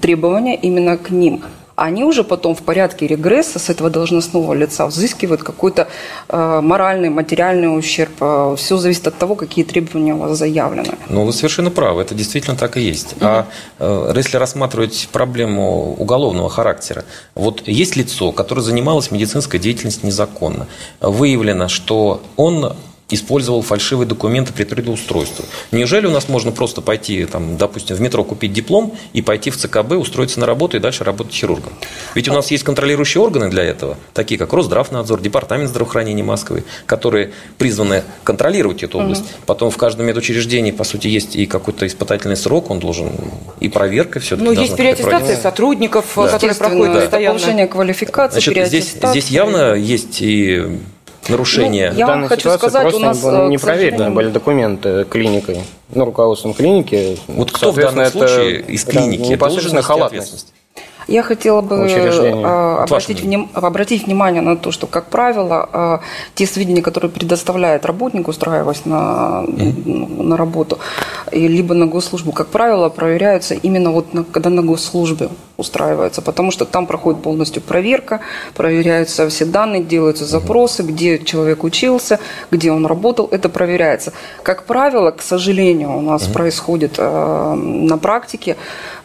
требования 0.00 0.56
именно 0.56 0.96
к 0.96 1.10
ним 1.10 1.42
они 1.74 2.04
уже 2.04 2.22
потом 2.22 2.54
в 2.54 2.62
порядке 2.62 3.06
регресса 3.06 3.58
с 3.58 3.70
этого 3.70 3.90
должностного 3.90 4.52
лица 4.52 4.86
взыскивают 4.86 5.42
какой-то 5.42 5.88
э, 6.28 6.60
моральный, 6.62 7.08
материальный 7.08 7.76
ущерб. 7.76 8.12
Э, 8.20 8.54
все 8.58 8.76
зависит 8.76 9.06
от 9.06 9.18
того, 9.18 9.34
какие 9.34 9.64
требования 9.64 10.14
у 10.14 10.18
вас 10.18 10.38
заявлены. 10.38 10.96
Ну, 11.08 11.24
вы 11.24 11.32
совершенно 11.32 11.70
правы, 11.70 12.02
это 12.02 12.14
действительно 12.14 12.56
так 12.56 12.76
и 12.76 12.80
есть. 12.80 13.14
Угу. 13.16 13.24
А 13.24 13.46
э, 13.78 14.12
если 14.16 14.36
рассматривать 14.36 15.08
проблему 15.12 15.94
уголовного 15.98 16.48
характера, 16.48 17.04
вот 17.34 17.66
есть 17.66 17.96
лицо, 17.96 18.32
которое 18.32 18.62
занималось 18.62 19.10
медицинской 19.10 19.58
деятельностью 19.58 20.06
незаконно, 20.06 20.66
выявлено, 21.00 21.68
что 21.68 22.22
он 22.36 22.74
использовал 23.14 23.62
фальшивые 23.62 24.06
документы 24.06 24.52
при 24.52 24.64
трудоустройстве. 24.64 25.44
Неужели 25.70 26.06
у 26.06 26.10
нас 26.10 26.28
можно 26.28 26.50
просто 26.50 26.80
пойти, 26.80 27.24
там, 27.26 27.56
допустим, 27.56 27.96
в 27.96 28.00
метро 28.00 28.24
купить 28.24 28.52
диплом 28.52 28.96
и 29.12 29.22
пойти 29.22 29.50
в 29.50 29.56
ЦКБ, 29.56 29.92
устроиться 29.92 30.40
на 30.40 30.46
работу 30.46 30.76
и 30.76 30.80
дальше 30.80 31.04
работать 31.04 31.34
хирургом? 31.34 31.72
Ведь 32.14 32.28
у 32.28 32.32
нас 32.32 32.50
есть 32.50 32.64
контролирующие 32.64 33.22
органы 33.22 33.50
для 33.50 33.62
этого, 33.62 33.96
такие 34.14 34.38
как 34.38 34.52
Росздравнадзор, 34.52 35.20
Департамент 35.20 35.68
здравоохранения 35.68 36.22
Москвы, 36.22 36.64
которые 36.86 37.32
призваны 37.58 38.02
контролировать 38.24 38.82
эту 38.82 38.98
область. 38.98 39.22
Угу. 39.22 39.30
Потом 39.46 39.70
в 39.70 39.76
каждом 39.76 40.06
медучреждении, 40.06 40.70
по 40.70 40.84
сути, 40.84 41.08
есть 41.08 41.36
и 41.36 41.46
какой-то 41.46 41.86
испытательный 41.86 42.36
срок, 42.36 42.70
он 42.70 42.78
должен 42.78 43.10
и 43.60 43.68
проверка 43.68 44.20
все-таки. 44.20 44.48
Ну, 44.48 44.52
есть 44.52 44.76
переаттестация 44.76 45.36
сотрудников, 45.36 46.06
да. 46.16 46.28
которые 46.28 46.56
проходят 46.56 46.94
постоянно. 46.94 47.38
Повышение 47.38 47.66
квалификации, 47.66 48.40
Значит, 48.40 48.66
здесь, 48.68 48.96
здесь 49.02 49.28
явно 49.28 49.74
есть 49.74 50.20
и 50.20 50.78
нарушения. 51.28 51.90
Ну, 51.92 51.98
я 51.98 52.06
вам 52.06 52.28
хочу 52.28 52.50
сказать, 52.50 52.94
у 52.94 52.98
нас 52.98 53.22
э, 53.24 53.48
не 53.48 53.58
проверены 53.58 54.10
были 54.10 54.30
документы 54.30 55.04
клиникой, 55.04 55.62
ну, 55.94 56.04
руководством 56.04 56.54
клиники. 56.54 57.18
Вот 57.28 57.52
кто 57.52 57.72
в 57.72 57.76
данном 57.76 58.06
случае 58.06 58.60
из 58.60 58.84
клиники 58.84 59.36
должен 59.36 59.82
халатность? 59.82 60.52
Я 61.08 61.22
хотела 61.22 61.60
бы 61.60 61.86
а, 62.44 62.84
обратить, 62.84 63.20
вним, 63.20 63.50
обратить 63.54 64.06
внимание 64.06 64.40
на 64.40 64.56
то, 64.56 64.70
что, 64.70 64.86
как 64.86 65.06
правило, 65.06 65.68
а, 65.72 66.00
те 66.34 66.46
сведения, 66.46 66.82
которые 66.82 67.10
предоставляет 67.10 67.84
работник, 67.84 68.28
устраиваясь 68.28 68.84
на, 68.84 69.44
mm-hmm. 69.46 70.22
на 70.22 70.36
работу, 70.36 70.78
либо 71.32 71.74
на 71.74 71.86
госслужбу, 71.86 72.32
как 72.32 72.48
правило, 72.48 72.88
проверяются 72.88 73.54
именно 73.54 73.90
вот 73.90 74.14
на, 74.14 74.24
когда 74.24 74.50
на 74.50 74.62
госслужбе 74.62 75.28
устраивается, 75.62 76.22
потому 76.22 76.50
что 76.50 76.64
там 76.64 76.86
проходит 76.86 77.22
полностью 77.22 77.62
проверка, 77.62 78.20
проверяются 78.54 79.28
все 79.28 79.44
данные, 79.44 79.82
делаются 79.82 80.24
запросы, 80.24 80.82
где 80.82 81.18
человек 81.18 81.64
учился, 81.64 82.18
где 82.50 82.70
он 82.70 82.86
работал, 82.86 83.28
это 83.30 83.48
проверяется. 83.48 84.12
Как 84.42 84.64
правило, 84.64 85.10
к 85.10 85.22
сожалению, 85.22 85.96
у 85.96 86.00
нас 86.00 86.22
mm-hmm. 86.22 86.32
происходит 86.32 86.94
э, 86.98 87.54
на 87.54 87.98
практике, 87.98 88.56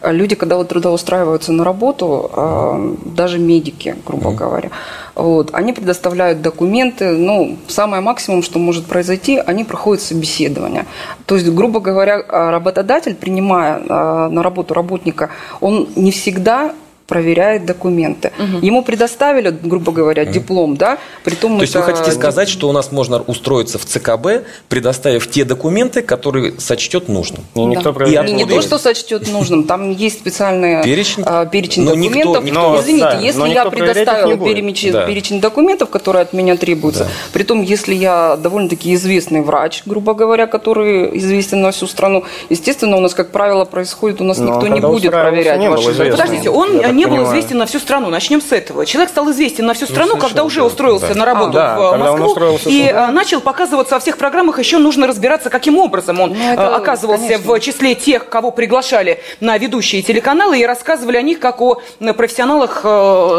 люди, 0.02 0.34
когда 0.34 0.56
вот 0.56 0.68
трудоустраиваются 0.68 1.52
на 1.52 1.64
работу, 1.64 2.30
э, 2.34 2.94
даже 3.16 3.38
медики, 3.38 3.96
грубо 4.06 4.30
mm-hmm. 4.30 4.34
говоря, 4.34 4.70
вот, 5.18 5.50
они 5.52 5.72
предоставляют 5.72 6.42
документы, 6.42 7.10
ну, 7.10 7.56
самое 7.66 8.00
максимум, 8.00 8.42
что 8.42 8.60
может 8.60 8.86
произойти, 8.86 9.36
они 9.36 9.64
проходят 9.64 10.02
собеседование. 10.02 10.84
То 11.26 11.34
есть, 11.34 11.50
грубо 11.50 11.80
говоря, 11.80 12.22
работодатель, 12.28 13.16
принимая 13.16 13.80
э, 13.80 14.28
на 14.28 14.42
работу 14.42 14.74
работника, 14.74 15.30
он 15.60 15.88
не 15.96 16.12
всегда 16.12 16.47
всегда 16.48 16.74
проверяет 17.08 17.64
документы. 17.64 18.32
Угу. 18.38 18.66
Ему 18.66 18.84
предоставили, 18.84 19.48
грубо 19.62 19.92
говоря, 19.92 20.24
угу. 20.24 20.30
диплом, 20.30 20.76
да? 20.76 20.98
Притом 21.24 21.56
То 21.56 21.62
есть 21.62 21.74
вы 21.74 21.82
хотите 21.82 22.12
сказать, 22.12 22.50
что 22.50 22.68
у 22.68 22.72
нас 22.72 22.92
можно 22.92 23.20
устроиться 23.22 23.78
в 23.78 23.86
ЦКБ, 23.86 24.44
предоставив 24.68 25.28
те 25.28 25.44
документы, 25.44 26.02
которые 26.02 26.60
сочтет 26.60 27.08
нужным? 27.08 27.40
И, 27.54 27.60
да. 27.60 27.64
никто 27.64 28.04
и, 28.04 28.14
и 28.14 28.32
не 28.32 28.44
то, 28.44 28.60
что 28.60 28.78
сочтет 28.78 29.26
нужным, 29.32 29.64
там 29.64 29.90
есть 29.90 30.18
специальный 30.18 30.82
перечень, 30.82 31.22
а, 31.24 31.46
перечень 31.46 31.84
но 31.84 31.94
документов. 31.94 32.44
Никто, 32.44 32.60
никто, 32.60 32.80
Извините, 32.82 33.04
да, 33.04 33.18
если 33.20 33.48
я 33.48 33.64
предоставила 33.64 34.36
перечень, 34.36 34.92
да. 34.92 35.06
перечень 35.06 35.40
документов, 35.40 35.88
которые 35.88 36.22
от 36.22 36.34
меня 36.34 36.58
требуются, 36.58 37.04
да. 37.04 37.10
притом 37.32 37.62
если 37.62 37.94
я 37.94 38.36
довольно-таки 38.36 38.92
известный 38.94 39.40
врач, 39.40 39.82
грубо 39.86 40.12
говоря, 40.12 40.46
который 40.46 41.16
известен 41.16 41.62
на 41.62 41.70
всю 41.70 41.86
страну, 41.86 42.24
естественно, 42.50 42.98
у 42.98 43.00
нас, 43.00 43.14
как 43.14 43.30
правило, 43.30 43.64
происходит, 43.64 44.20
у 44.20 44.24
нас 44.24 44.36
но 44.36 44.56
никто 44.56 44.68
не 44.68 44.80
будет 44.80 45.12
проверять 45.12 45.66
ваши 45.66 45.94
Подождите, 46.10 46.50
он 46.50 46.97
не 46.97 46.97
понимаю. 47.04 47.24
был 47.26 47.32
известен 47.32 47.58
на 47.58 47.66
всю 47.66 47.78
страну. 47.78 48.08
Начнем 48.08 48.40
с 48.40 48.52
этого. 48.52 48.86
Человек 48.86 49.10
стал 49.10 49.30
известен 49.30 49.66
на 49.66 49.74
всю 49.74 49.86
ну, 49.88 49.92
страну, 49.92 50.16
когда 50.16 50.44
уже 50.44 50.62
устроился 50.62 51.08
да. 51.08 51.14
на 51.14 51.24
работу 51.24 51.58
а, 51.58 51.74
в 51.76 51.98
да, 51.98 51.98
Москву 51.98 52.58
и 52.66 52.86
сюда. 52.86 53.08
начал 53.08 53.40
показываться 53.40 53.94
во 53.94 54.00
всех 54.00 54.18
программах. 54.18 54.58
Еще 54.58 54.78
нужно 54.78 55.06
разбираться, 55.06 55.50
каким 55.50 55.78
образом 55.78 56.20
он 56.20 56.30
ну, 56.30 56.52
это, 56.52 56.76
оказывался 56.76 57.26
конечно. 57.26 57.52
в 57.52 57.60
числе 57.60 57.94
тех, 57.94 58.28
кого 58.28 58.50
приглашали 58.50 59.20
на 59.40 59.56
ведущие 59.58 60.02
телеканалы 60.02 60.60
и 60.60 60.66
рассказывали 60.66 61.16
о 61.16 61.22
них 61.22 61.40
как 61.40 61.60
о 61.60 61.80
профессионалах 62.16 62.80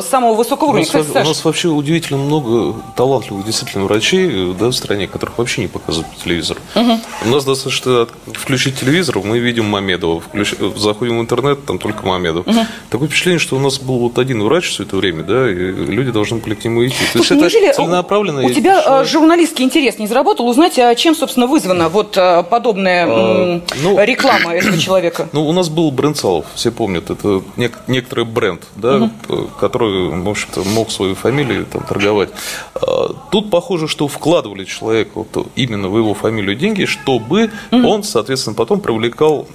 самого 0.04 0.34
высокого 0.34 0.70
уровня. 0.70 0.88
У 0.92 0.98
нас, 0.98 1.06
Кстати, 1.08 1.26
у 1.26 1.30
нас 1.30 1.46
вообще 1.46 1.68
удивительно 1.70 2.20
много 2.20 2.76
талантливых 2.96 3.46
действительно 3.46 3.86
врачей 3.86 4.54
да, 4.60 4.68
в 4.68 4.74
стране, 4.74 5.08
которых 5.08 5.38
вообще 5.38 5.62
не 5.62 5.68
показывают 5.68 6.12
по 6.14 6.24
телевизору. 6.24 6.60
Угу. 6.76 7.00
У 7.26 7.30
нас 7.30 7.46
достаточно 7.46 8.08
включить 8.34 8.80
телевизор, 8.80 9.20
мы 9.24 9.40
видим 9.40 9.66
Мамедова, 9.66 10.20
включ... 10.22 10.56
заходим 10.76 11.20
в 11.20 11.22
интернет, 11.22 11.66
там 11.66 11.80
только 11.80 12.06
Мамедов. 12.06 12.48
Угу. 12.48 12.66
Такое 12.90 13.08
впечатление, 13.08 13.40
что 13.40 13.49
у 13.56 13.60
нас 13.60 13.80
был 13.80 14.00
вот 14.00 14.18
один 14.18 14.44
врач 14.44 14.70
все 14.70 14.84
это 14.84 14.96
время, 14.98 15.24
да, 15.24 15.50
и 15.50 15.54
люди 15.54 16.12
должны 16.12 16.38
были 16.38 16.56
к 16.56 16.64
нему 16.64 16.86
идти. 16.86 16.96
Слушай, 17.12 17.38
То 17.38 17.46
есть 17.46 17.56
это 17.56 17.74
целенаправленно. 17.76 18.46
У 18.46 18.50
тебя 18.50 18.82
человек... 18.82 19.08
журналистский 19.08 19.66
интерес 19.66 20.00
не 20.00 20.08
заработал 20.08 20.48
узнать, 20.48 20.78
а 20.80 20.96
чем, 20.96 21.16
собственно, 21.16 21.48
вызвана 21.48 21.90
вот 21.90 22.18
а, 22.18 22.44
подобная 22.44 23.08
а, 23.08 23.62
ну, 23.82 24.04
реклама 24.04 24.54
этого 24.54 24.78
человека? 24.78 25.30
Ну, 25.40 25.48
у 25.48 25.54
нас 25.54 25.70
был 25.70 25.92
бренд 25.92 26.18
Салов, 26.18 26.46
все 26.56 26.72
помнят, 26.72 27.10
это 27.10 27.44
нек- 27.56 27.78
некоторый 27.88 28.26
бренд, 28.26 28.66
да, 28.76 28.98
угу. 28.98 29.48
который, 29.60 30.10
в 30.10 30.28
общем-то, 30.28 30.64
мог 30.64 30.92
свою 30.92 31.16
фамилию 31.16 31.66
там 31.66 31.84
торговать. 31.84 32.30
А, 32.74 33.14
тут 33.32 33.50
похоже, 33.50 33.88
что 33.88 34.08
вкладывали 34.08 34.66
человека 34.66 35.12
вот 35.16 35.48
именно 35.56 35.90
в 35.90 35.98
его 35.98 36.14
фамилию 36.14 36.56
деньги, 36.56 36.86
чтобы 36.86 37.52
угу. 37.72 37.88
он, 37.88 38.04
соответственно, 38.04 38.56
потом 38.56 38.82
привлекал 38.82 39.48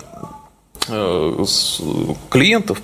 э, 0.89 1.45
клиентов, 2.31 2.81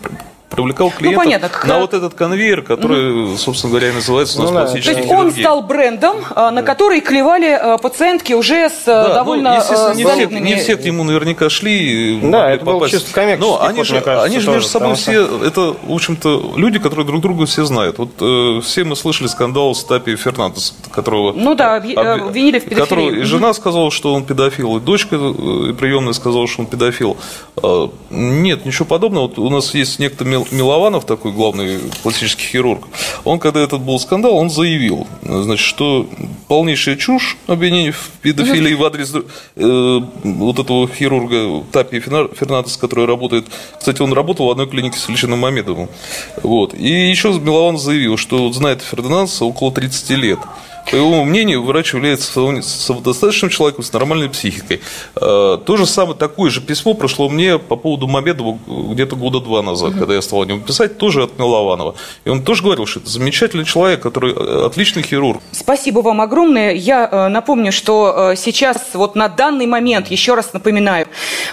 привлекал 0.50 0.88
ну, 0.88 0.98
клиентов 0.98 1.24
ну, 1.24 1.30
понятно. 1.30 1.68
на 1.68 1.80
вот 1.80 1.94
этот 1.94 2.14
конвейер, 2.14 2.62
который, 2.62 3.24
угу. 3.24 3.36
собственно 3.36 3.70
говоря, 3.70 3.92
называется 3.92 4.38
у 4.38 4.42
нас 4.42 4.50
ну, 4.50 4.58
да. 4.58 4.66
То 4.66 4.90
есть 4.90 5.10
он 5.10 5.30
стал 5.30 5.62
брендом, 5.62 6.16
а, 6.34 6.50
на 6.50 6.62
который 6.62 7.00
клевали 7.00 7.50
а, 7.50 7.78
пациентки 7.78 8.32
уже 8.32 8.68
с 8.68 8.82
а, 8.86 9.08
да, 9.08 9.14
довольно 9.14 9.50
ну, 9.50 9.94
не 9.94 10.04
все, 10.04 10.40
не 10.40 10.54
все 10.56 10.76
к 10.76 10.84
нему 10.84 11.04
наверняка 11.04 11.48
шли. 11.48 12.18
Да, 12.20 12.50
это 12.50 12.64
попасть. 12.64 12.92
был 12.92 12.98
чисто 12.98 13.14
коммерческий 13.14 13.48
Но 13.48 13.62
они 13.62 13.84
же, 13.84 14.00
кажется, 14.00 14.22
они 14.24 14.40
же 14.40 14.50
между 14.50 14.68
собой 14.68 14.94
все, 14.96 15.44
это, 15.44 15.76
в 15.82 15.92
общем-то, 15.92 16.54
люди, 16.56 16.78
которые 16.78 17.06
друг 17.06 17.20
друга 17.20 17.46
все 17.46 17.64
знают. 17.64 17.98
Вот 17.98 18.10
э, 18.20 18.60
все 18.62 18.84
мы 18.84 18.96
слышали 18.96 19.28
скандал 19.28 19.74
с 19.74 19.84
Тапи 19.84 20.16
Фернандес, 20.16 20.74
которого... 20.92 21.32
Ну 21.32 21.54
да, 21.54 21.76
обвинили 21.76 22.58
в 22.58 22.64
педофилии. 22.64 22.80
Которого 22.80 23.10
и 23.10 23.22
жена 23.22 23.54
сказала, 23.54 23.90
что 23.90 24.14
он 24.14 24.24
педофил, 24.24 24.78
и 24.78 24.80
дочка 24.80 25.16
э, 25.16 25.74
приемная 25.78 26.12
сказала, 26.12 26.48
что 26.48 26.62
он 26.62 26.66
педофил. 26.66 27.16
Нет, 28.10 28.64
ничего 28.64 28.86
подобного. 28.86 29.28
Вот 29.28 29.38
у 29.38 29.50
нас 29.50 29.74
есть 29.74 29.98
некто 29.98 30.24
Милованов, 30.50 31.04
такой 31.04 31.32
главный 31.32 31.78
пластический 32.02 32.46
хирург, 32.46 32.88
он, 33.24 33.38
когда 33.38 33.60
этот 33.60 33.80
был 33.80 33.98
скандал, 33.98 34.36
он 34.36 34.50
заявил, 34.50 35.06
значит, 35.22 35.64
что 35.64 36.08
полнейшая 36.48 36.96
чушь 36.96 37.36
обвинений 37.46 37.90
в 37.90 38.10
педофилии 38.22 38.74
в 38.74 38.84
адрес 38.84 39.12
э, 39.14 40.00
вот 40.24 40.58
этого 40.58 40.88
хирурга 40.88 41.64
Тапи 41.72 42.00
Фернандес, 42.00 42.76
который 42.76 43.06
работает, 43.06 43.46
кстати, 43.78 44.02
он 44.02 44.12
работал 44.12 44.46
в 44.46 44.50
одной 44.50 44.68
клинике 44.68 44.98
с 44.98 45.08
Ильичиным 45.08 45.38
Мамедовым. 45.38 45.88
Вот. 46.42 46.74
И 46.74 47.10
еще 47.10 47.28
Милованов 47.32 47.80
заявил, 47.80 48.16
что 48.16 48.52
знает 48.52 48.82
Фернандеса 48.82 49.44
около 49.44 49.72
30 49.72 50.10
лет. 50.10 50.38
По 50.90 50.96
его 50.96 51.24
мнению, 51.24 51.62
врач 51.62 51.94
является 51.94 52.32
самодостаточным 52.62 53.50
человеком 53.50 53.84
с 53.84 53.92
нормальной 53.92 54.28
психикой. 54.28 54.80
А, 55.14 55.58
то 55.58 55.76
же 55.76 55.86
самое, 55.86 56.16
такое 56.16 56.50
же 56.50 56.60
письмо 56.60 56.94
прошло 56.94 57.28
мне 57.28 57.58
по 57.58 57.76
поводу 57.76 58.06
Мамедова 58.06 58.58
где-то 58.66 59.16
года 59.16 59.40
два 59.40 59.62
назад, 59.62 59.94
когда 59.94 60.14
я 60.14 60.22
стал 60.22 60.42
о 60.42 60.46
нем 60.46 60.62
писать, 60.62 60.98
тоже 60.98 61.22
от 61.22 61.38
Милованова. 61.38 61.94
И 62.24 62.28
он 62.28 62.42
тоже 62.42 62.62
говорил, 62.62 62.86
что 62.86 63.00
это 63.00 63.08
замечательный 63.08 63.64
человек, 63.64 64.00
который 64.00 64.32
э, 64.34 64.66
отличный 64.66 65.02
хирург. 65.02 65.40
Спасибо 65.52 66.00
вам 66.00 66.20
огромное. 66.20 66.74
Я 66.74 67.08
э, 67.10 67.28
напомню, 67.28 67.70
что 67.70 68.32
э, 68.32 68.36
сейчас, 68.36 68.78
вот 68.94 69.14
на 69.14 69.28
данный 69.28 69.66
момент, 69.66 70.08
еще 70.08 70.34
раз 70.34 70.52
напоминаю, 70.52 71.06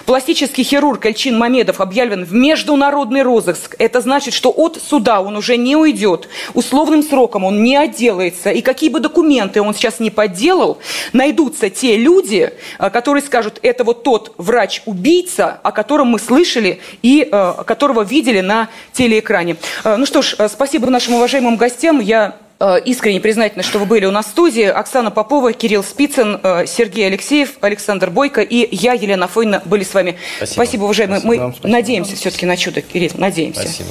пластический 0.04 0.64
хирург 0.64 1.06
Эльчин 1.06 1.38
Мамедов 1.38 1.80
объявлен 1.80 2.24
в 2.24 2.32
международный 2.32 3.22
розыск. 3.22 3.76
Это 3.78 4.00
значит, 4.00 4.34
что 4.34 4.50
от 4.50 4.80
суда 4.82 5.20
он 5.20 5.36
уже 5.36 5.56
не 5.56 5.76
уйдет. 5.76 6.28
Условным 6.54 7.02
сроком 7.02 7.44
он 7.44 7.62
не 7.62 7.76
отделается. 7.76 8.50
И 8.50 8.62
какие 8.62 8.90
бы 8.90 8.98
документы 8.98 9.17
документы 9.18 9.60
он 9.60 9.74
сейчас 9.74 9.98
не 9.98 10.10
подделал, 10.10 10.78
найдутся 11.12 11.70
те 11.70 11.96
люди, 11.96 12.52
э, 12.78 12.90
которые 12.90 13.22
скажут, 13.22 13.58
это 13.62 13.82
вот 13.82 14.04
тот 14.04 14.32
врач-убийца, 14.38 15.58
о 15.62 15.72
котором 15.72 16.08
мы 16.08 16.20
слышали 16.20 16.78
и 17.02 17.28
э, 17.30 17.54
которого 17.66 18.02
видели 18.02 18.40
на 18.40 18.68
телеэкране. 18.92 19.56
Э, 19.82 19.96
ну 19.96 20.06
что 20.06 20.22
ж, 20.22 20.36
спасибо 20.48 20.88
нашим 20.88 21.14
уважаемым 21.14 21.56
гостям. 21.56 22.00
Я 22.00 22.36
искренне 22.84 23.20
признательна, 23.20 23.62
что 23.62 23.78
вы 23.78 23.86
были 23.86 24.04
у 24.04 24.10
нас 24.10 24.26
в 24.26 24.30
студии. 24.30 24.64
Оксана 24.64 25.12
Попова, 25.12 25.52
Кирилл 25.52 25.84
Спицын, 25.84 26.40
Сергей 26.66 27.06
Алексеев, 27.06 27.50
Александр 27.60 28.10
Бойко 28.10 28.40
и 28.40 28.74
я, 28.74 28.94
Елена 28.94 29.28
Фойна, 29.28 29.62
были 29.64 29.84
с 29.84 29.94
вами. 29.94 30.16
Спасибо, 30.38 30.54
спасибо 30.54 30.84
уважаемые. 30.84 31.20
Спасибо 31.20 31.44
Мы 31.44 31.52
спасибо. 31.52 31.68
надеемся 31.68 32.16
все-таки 32.16 32.46
на 32.46 32.56
чудо, 32.56 32.80
Кирилл, 32.82 33.12
надеемся. 33.14 33.62
Спасибо. 33.62 33.90